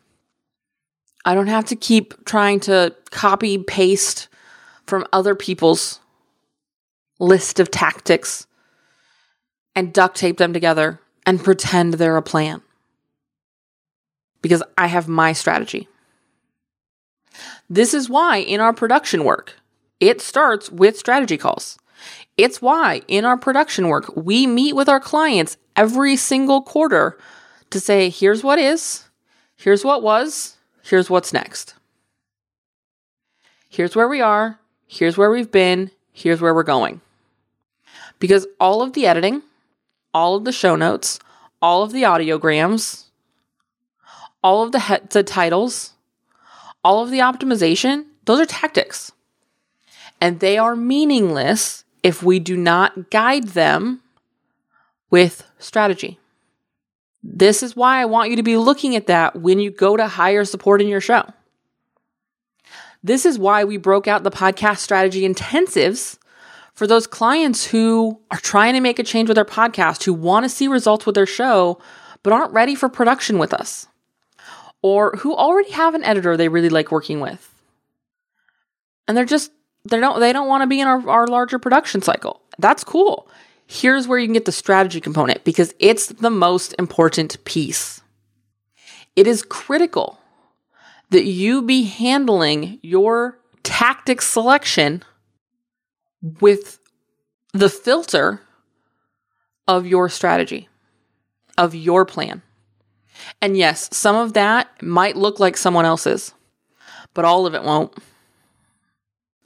I 1.26 1.34
don't 1.34 1.48
have 1.48 1.66
to 1.66 1.76
keep 1.76 2.24
trying 2.24 2.60
to 2.62 2.96
copy 3.10 3.58
paste 3.58 4.28
from 4.86 5.08
other 5.12 5.34
people's 5.34 6.00
list 7.18 7.60
of 7.60 7.72
tactics 7.72 8.46
and 9.76 9.92
duct 9.92 10.16
tape 10.16 10.38
them 10.38 10.54
together 10.54 11.00
and 11.26 11.44
pretend 11.44 11.96
they're 11.96 12.16
a 12.16 12.22
plan. 12.22 12.62
Because 14.44 14.62
I 14.78 14.86
have 14.86 15.08
my 15.08 15.34
strategy. 15.34 15.88
This 17.68 17.96
is 17.96 18.08
why 18.08 18.38
in 18.38 18.62
our 18.62 18.72
production 18.72 19.24
work, 19.24 19.56
it 20.00 20.22
starts 20.22 20.70
with 20.70 20.96
strategy 20.96 21.40
calls. 21.40 21.80
It's 22.38 22.62
why 22.62 23.02
in 23.08 23.26
our 23.26 23.36
production 23.36 23.88
work, 23.88 24.16
we 24.16 24.46
meet 24.46 24.76
with 24.76 24.90
our 24.90 25.00
clients 25.00 25.58
every 25.76 26.16
single 26.16 26.62
quarter 26.62 27.18
to 27.70 27.80
say, 27.80 28.10
here's 28.10 28.44
what 28.44 28.60
is, 28.60 29.06
here's 29.56 29.84
what 29.84 30.04
was, 30.04 30.58
here's 30.84 31.10
what's 31.10 31.34
next. 31.34 31.76
Here's 33.70 33.96
where 33.96 34.08
we 34.08 34.22
are, 34.22 34.60
here's 34.88 35.18
where 35.18 35.32
we've 35.32 35.52
been, 35.52 35.92
here's 36.14 36.42
where 36.42 36.54
we're 36.54 36.64
going. 36.64 37.02
Because 38.20 38.48
all 38.60 38.82
of 38.82 38.94
the 38.94 39.06
editing, 39.06 39.42
all 40.14 40.36
of 40.36 40.46
the 40.46 40.52
show 40.52 40.76
notes, 40.76 41.20
all 41.62 41.84
of 41.84 41.92
the 41.92 42.04
audiograms, 42.04 43.06
all 44.42 44.64
of 44.64 44.72
the, 44.72 44.80
he- 44.80 45.08
the 45.10 45.24
titles, 45.24 45.94
all 46.84 47.04
of 47.04 47.10
the 47.10 47.20
optimization, 47.20 48.06
those 48.26 48.40
are 48.40 48.46
tactics. 48.46 49.12
And 50.22 50.40
they 50.40 50.58
are 50.58 50.76
meaningless 50.76 51.84
if 52.04 52.24
we 52.24 52.40
do 52.40 52.56
not 52.56 53.10
guide 53.10 53.50
them 53.50 54.02
with 55.10 55.44
strategy. 55.60 56.20
This 57.28 57.64
is 57.64 57.76
why 57.76 58.00
I 58.00 58.06
want 58.06 58.30
you 58.30 58.36
to 58.36 58.44
be 58.44 58.56
looking 58.56 58.96
at 58.96 59.08
that 59.08 59.36
when 59.36 59.60
you 59.60 59.72
go 59.72 59.98
to 59.98 60.08
hire 60.08 60.46
support 60.46 60.80
in 60.80 60.88
your 60.88 61.02
show. 61.02 61.24
This 63.04 63.26
is 63.26 63.40
why 63.40 63.64
we 63.64 63.78
broke 63.78 64.08
out 64.08 64.24
the 64.24 64.32
podcast 64.32 64.78
strategy 64.78 65.28
intensives 65.28 66.20
for 66.74 66.86
those 66.86 67.08
clients 67.08 67.66
who 67.66 68.20
are 68.30 68.40
trying 68.40 68.76
to 68.76 68.80
make 68.80 69.00
a 69.00 69.04
change 69.04 69.28
with 69.28 69.36
their 69.36 69.46
podcast, 69.46 70.04
who 70.04 70.14
want 70.14 70.44
to 70.44 70.50
see 70.50 70.68
results 70.68 71.06
with 71.06 71.16
their 71.16 71.26
show, 71.26 71.80
but 72.22 72.32
aren't 72.32 72.54
ready 72.54 72.76
for 72.76 72.90
production 72.90 73.40
with 73.40 73.54
us, 73.54 73.88
or 74.84 75.12
who 75.18 75.36
already 75.36 75.72
have 75.72 75.96
an 75.96 76.04
editor 76.04 76.38
they 76.38 76.48
really 76.48 76.70
like 76.70 76.92
working 76.92 77.22
with. 77.22 77.52
And 79.08 79.18
they're 79.18 79.26
just 79.26 79.52
they 79.84 80.00
don't 80.00 80.20
they 80.20 80.34
don't 80.34 80.48
want 80.48 80.62
to 80.62 80.68
be 80.68 80.80
in 80.80 80.88
our, 80.88 81.08
our 81.10 81.28
larger 81.28 81.58
production 81.58 82.02
cycle. 82.02 82.42
That's 82.60 82.84
cool. 82.84 83.28
Here's 83.68 84.08
where 84.08 84.20
you 84.20 84.28
can 84.28 84.34
get 84.34 84.46
the 84.46 84.52
strategy 84.52 85.02
component 85.02 85.44
because 85.44 85.74
it's 85.80 86.08
the 86.08 86.30
most 86.30 86.76
important 86.78 87.44
piece. 87.46 88.02
It 89.16 89.28
is 89.28 89.44
critical 89.44 90.20
that 91.10 91.26
you 91.26 91.62
be 91.62 91.84
handling 91.84 92.80
your 92.82 93.40
tactic 93.64 94.22
selection 94.22 95.04
with 96.42 96.80
the 97.54 97.70
filter 97.70 98.42
of 99.68 99.88
your 99.88 100.10
strategy, 100.10 100.68
of 101.58 101.74
your 101.74 102.06
plan. 102.06 102.42
And 103.42 103.58
yes, 103.58 103.90
some 103.96 104.16
of 104.16 104.34
that 104.34 104.82
might 104.82 105.16
look 105.16 105.40
like 105.40 105.58
someone 105.58 105.86
else's, 105.86 106.34
but 107.14 107.26
all 107.26 107.46
of 107.46 107.56
it 107.56 107.64
won't. 107.64 107.94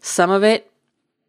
Some 0.02 0.32
of 0.32 0.44
it 0.44 0.72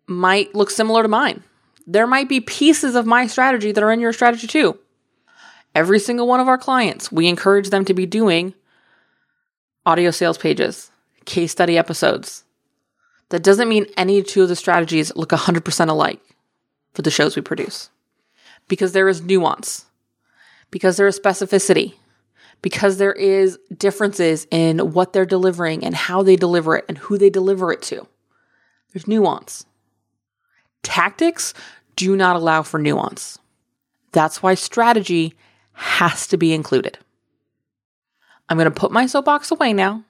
might 0.07 0.55
look 0.55 0.71
similar 0.71 1.03
to 1.03 1.09
mine. 1.09 1.45
There 1.87 2.07
might 2.07 2.29
be 2.29 2.41
pieces 2.41 2.95
of 2.95 3.07
my 3.07 3.27
strategy 3.27 3.73
that 3.73 3.83
are 3.83 3.93
in 3.93 4.01
your 4.01 4.13
strategy 4.13 4.47
too. 4.47 4.79
Every 5.75 5.99
single 5.99 6.27
one 6.27 6.41
of 6.41 6.49
our 6.49 6.59
clients, 6.59 7.13
we 7.13 7.29
encourage 7.29 7.71
them 7.71 7.85
to 7.85 7.95
be 7.95 8.07
doing 8.07 8.55
audio 9.87 10.11
sales 10.11 10.39
pages, 10.39 10.91
case 11.25 11.53
study 11.53 11.79
episodes. 11.79 12.45
That 13.31 13.43
doesn't 13.45 13.69
mean 13.69 13.87
any 13.97 14.23
two 14.23 14.43
of 14.43 14.49
the 14.49 14.57
strategies 14.57 15.15
look 15.15 15.31
100% 15.31 15.89
alike 15.89 16.21
for 16.93 17.03
the 17.03 17.11
shows 17.11 17.37
we 17.37 17.43
produce. 17.43 17.91
Because 18.69 18.93
there 18.93 19.09
is 19.09 19.23
nuance, 19.23 19.87
because 20.71 20.97
there 20.97 21.07
is 21.07 21.19
specificity, 21.19 21.95
because 22.63 22.99
there 22.99 23.13
is 23.13 23.59
differences 23.77 24.47
in 24.51 24.93
what 24.93 25.13
they're 25.13 25.27
delivering 25.27 25.85
and 25.85 25.95
how 25.95 26.23
they 26.23 26.37
deliver 26.37 26.77
it 26.77 26.85
and 26.89 26.99
who 26.99 27.17
they 27.17 27.31
deliver 27.31 27.73
it 27.73 27.83
to. 27.83 28.07
There's 28.93 29.09
nuance. 29.09 29.65
Tactics 30.83 31.55
do 31.97 32.17
not 32.17 32.37
allow 32.37 32.63
for 32.63 32.79
nuance. 32.79 33.39
That's 34.13 34.43
why 34.43 34.55
strategy 34.55 35.35
has 35.73 36.27
to 36.29 36.37
be 36.37 36.53
included. 36.53 36.99
I'm 38.49 38.57
going 38.57 38.65
to 38.65 38.71
put 38.71 38.91
my 38.91 39.07
soapbox 39.07 39.51
away 39.51 39.73
now. 39.73 40.05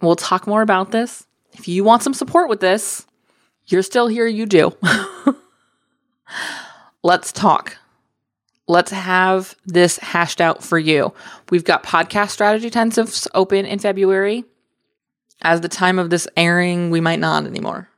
We'll 0.00 0.16
talk 0.16 0.46
more 0.46 0.62
about 0.62 0.90
this. 0.90 1.26
If 1.52 1.68
you 1.68 1.84
want 1.84 2.02
some 2.02 2.14
support 2.14 2.48
with 2.48 2.60
this, 2.60 3.06
you're 3.66 3.82
still 3.82 4.06
here, 4.06 4.26
you 4.26 4.46
do. 4.46 4.76
Let's 7.02 7.32
talk. 7.32 7.76
Let's 8.68 8.92
have 8.92 9.56
this 9.66 9.98
hashed 9.98 10.40
out 10.40 10.62
for 10.62 10.78
you. 10.78 11.12
We've 11.50 11.64
got 11.64 11.82
podcast 11.82 12.30
strategy 12.30 12.70
intensives 12.70 13.26
open 13.34 13.66
in 13.66 13.78
February. 13.80 14.44
As 15.42 15.60
the 15.60 15.68
time 15.68 15.98
of 15.98 16.10
this 16.10 16.28
airing, 16.36 16.90
we 16.90 17.00
might 17.00 17.18
not 17.18 17.44
anymore. 17.44 17.88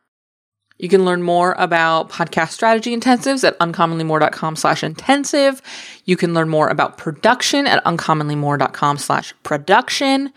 You 0.78 0.88
can 0.88 1.04
learn 1.04 1.22
more 1.22 1.54
about 1.56 2.10
podcast 2.10 2.50
strategy 2.50 2.96
intensives 2.96 3.46
at 3.46 3.58
uncommonlymore.com 3.58 4.56
slash 4.56 4.82
intensive. 4.82 5.62
You 6.04 6.16
can 6.16 6.34
learn 6.34 6.48
more 6.48 6.68
about 6.68 6.98
production 6.98 7.66
at 7.66 7.84
uncommonlymore.com 7.84 8.98
slash 8.98 9.34
production. 9.44 10.32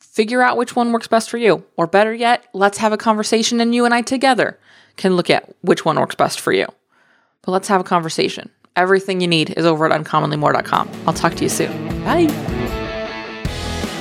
Figure 0.00 0.42
out 0.42 0.56
which 0.56 0.74
one 0.74 0.92
works 0.92 1.06
best 1.06 1.30
for 1.30 1.38
you. 1.38 1.64
Or 1.76 1.86
better 1.86 2.12
yet, 2.12 2.44
let's 2.52 2.78
have 2.78 2.92
a 2.92 2.96
conversation 2.96 3.60
and 3.60 3.74
you 3.74 3.84
and 3.84 3.94
I 3.94 4.02
together 4.02 4.58
can 4.96 5.14
look 5.14 5.30
at 5.30 5.54
which 5.60 5.84
one 5.84 6.00
works 6.00 6.14
best 6.14 6.40
for 6.40 6.52
you. 6.52 6.66
But 7.42 7.52
let's 7.52 7.68
have 7.68 7.80
a 7.80 7.84
conversation. 7.84 8.50
Everything 8.74 9.20
you 9.20 9.28
need 9.28 9.50
is 9.56 9.64
over 9.64 9.90
at 9.90 10.04
uncommonlymore.com. 10.04 10.90
I'll 11.06 11.14
talk 11.14 11.34
to 11.34 11.44
you 11.44 11.50
soon. 11.50 12.04
Bye. 12.04 12.55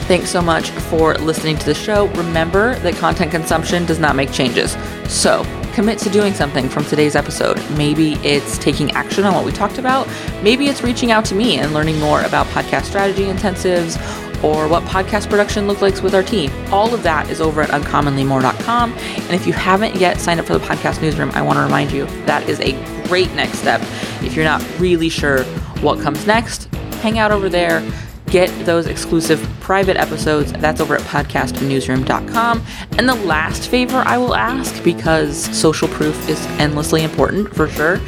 Thanks 0.07 0.29
so 0.29 0.39
much 0.39 0.69
for 0.69 1.15
listening 1.15 1.57
to 1.57 1.65
the 1.65 1.73
show. 1.73 2.05
Remember 2.09 2.75
that 2.75 2.93
content 2.97 3.31
consumption 3.31 3.87
does 3.87 3.97
not 3.97 4.15
make 4.15 4.31
changes. 4.31 4.77
So 5.07 5.43
commit 5.73 5.97
to 5.99 6.11
doing 6.11 6.31
something 6.31 6.69
from 6.69 6.85
today's 6.85 7.15
episode. 7.15 7.57
Maybe 7.71 8.13
it's 8.17 8.59
taking 8.59 8.91
action 8.91 9.23
on 9.25 9.33
what 9.33 9.43
we 9.43 9.51
talked 9.51 9.79
about. 9.79 10.07
Maybe 10.43 10.67
it's 10.67 10.83
reaching 10.83 11.11
out 11.11 11.25
to 11.25 11.35
me 11.35 11.57
and 11.57 11.73
learning 11.73 11.99
more 11.99 12.21
about 12.21 12.45
podcast 12.47 12.83
strategy 12.83 13.23
intensives 13.23 13.97
or 14.43 14.67
what 14.67 14.83
podcast 14.83 15.27
production 15.27 15.65
looks 15.65 15.81
like 15.81 15.99
with 16.03 16.13
our 16.13 16.21
team. 16.21 16.51
All 16.71 16.93
of 16.93 17.01
that 17.01 17.31
is 17.31 17.41
over 17.41 17.63
at 17.63 17.69
uncommonlymore.com. 17.69 18.93
And 18.93 19.31
if 19.31 19.47
you 19.47 19.53
haven't 19.53 19.95
yet 19.95 20.21
signed 20.21 20.39
up 20.39 20.45
for 20.45 20.53
the 20.53 20.63
podcast 20.63 21.01
newsroom, 21.01 21.31
I 21.31 21.41
want 21.41 21.57
to 21.57 21.63
remind 21.63 21.91
you 21.91 22.05
that 22.27 22.47
is 22.47 22.59
a 22.59 22.73
great 23.07 23.33
next 23.33 23.57
step. 23.57 23.81
If 24.21 24.35
you're 24.35 24.45
not 24.45 24.63
really 24.79 25.09
sure 25.09 25.45
what 25.81 25.99
comes 25.99 26.27
next, 26.27 26.65
hang 27.01 27.17
out 27.17 27.31
over 27.31 27.49
there 27.49 27.81
get 28.27 28.49
those 28.65 28.87
exclusive 28.87 29.41
private 29.59 29.97
episodes. 29.97 30.51
That's 30.53 30.81
over 30.81 30.95
at 30.95 31.01
podcastnewsroom.com. 31.01 32.65
And 32.97 33.07
the 33.07 33.15
last 33.15 33.69
favor 33.69 33.97
I 34.05 34.17
will 34.17 34.35
ask, 34.35 34.83
because 34.83 35.37
social 35.57 35.87
proof 35.87 36.27
is 36.27 36.43
endlessly 36.59 37.03
important 37.03 37.53
for 37.55 37.67
sure, 37.67 37.99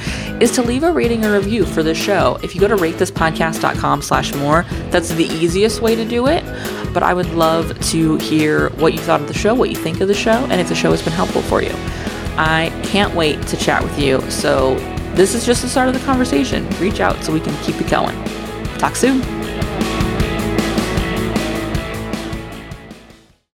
is 0.41 0.51
to 0.51 0.61
leave 0.61 0.83
a 0.83 0.91
rating 0.91 1.23
or 1.25 1.33
review 1.33 1.65
for 1.65 1.83
the 1.83 1.95
show. 1.95 2.39
If 2.43 2.55
you 2.55 2.61
go 2.61 2.67
to 2.67 2.75
ratethispodcast.com 2.75 4.01
slash 4.01 4.33
more, 4.35 4.63
that's 4.89 5.09
the 5.09 5.25
easiest 5.25 5.81
way 5.81 5.95
to 5.95 6.05
do 6.05 6.27
it. 6.27 6.43
But 6.93 7.03
I 7.03 7.13
would 7.13 7.29
love 7.33 7.79
to 7.89 8.17
hear 8.17 8.69
what 8.71 8.93
you 8.93 8.99
thought 8.99 9.21
of 9.21 9.27
the 9.27 9.33
show, 9.33 9.53
what 9.53 9.69
you 9.69 9.75
think 9.75 10.01
of 10.01 10.07
the 10.07 10.13
show, 10.13 10.45
and 10.49 10.59
if 10.59 10.69
the 10.69 10.75
show 10.75 10.91
has 10.91 11.01
been 11.01 11.13
helpful 11.13 11.41
for 11.43 11.61
you. 11.61 11.73
I 12.37 12.71
can't 12.83 13.15
wait 13.15 13.41
to 13.47 13.57
chat 13.57 13.83
with 13.83 13.97
you. 13.97 14.21
So 14.29 14.75
this 15.15 15.33
is 15.33 15.45
just 15.45 15.63
the 15.63 15.69
start 15.69 15.87
of 15.87 15.95
the 15.95 16.05
conversation. 16.05 16.69
Reach 16.79 16.99
out 16.99 17.23
so 17.23 17.33
we 17.33 17.39
can 17.39 17.55
keep 17.63 17.81
it 17.81 17.89
going. 17.89 18.15
Talk 18.77 18.95
soon. 18.95 19.36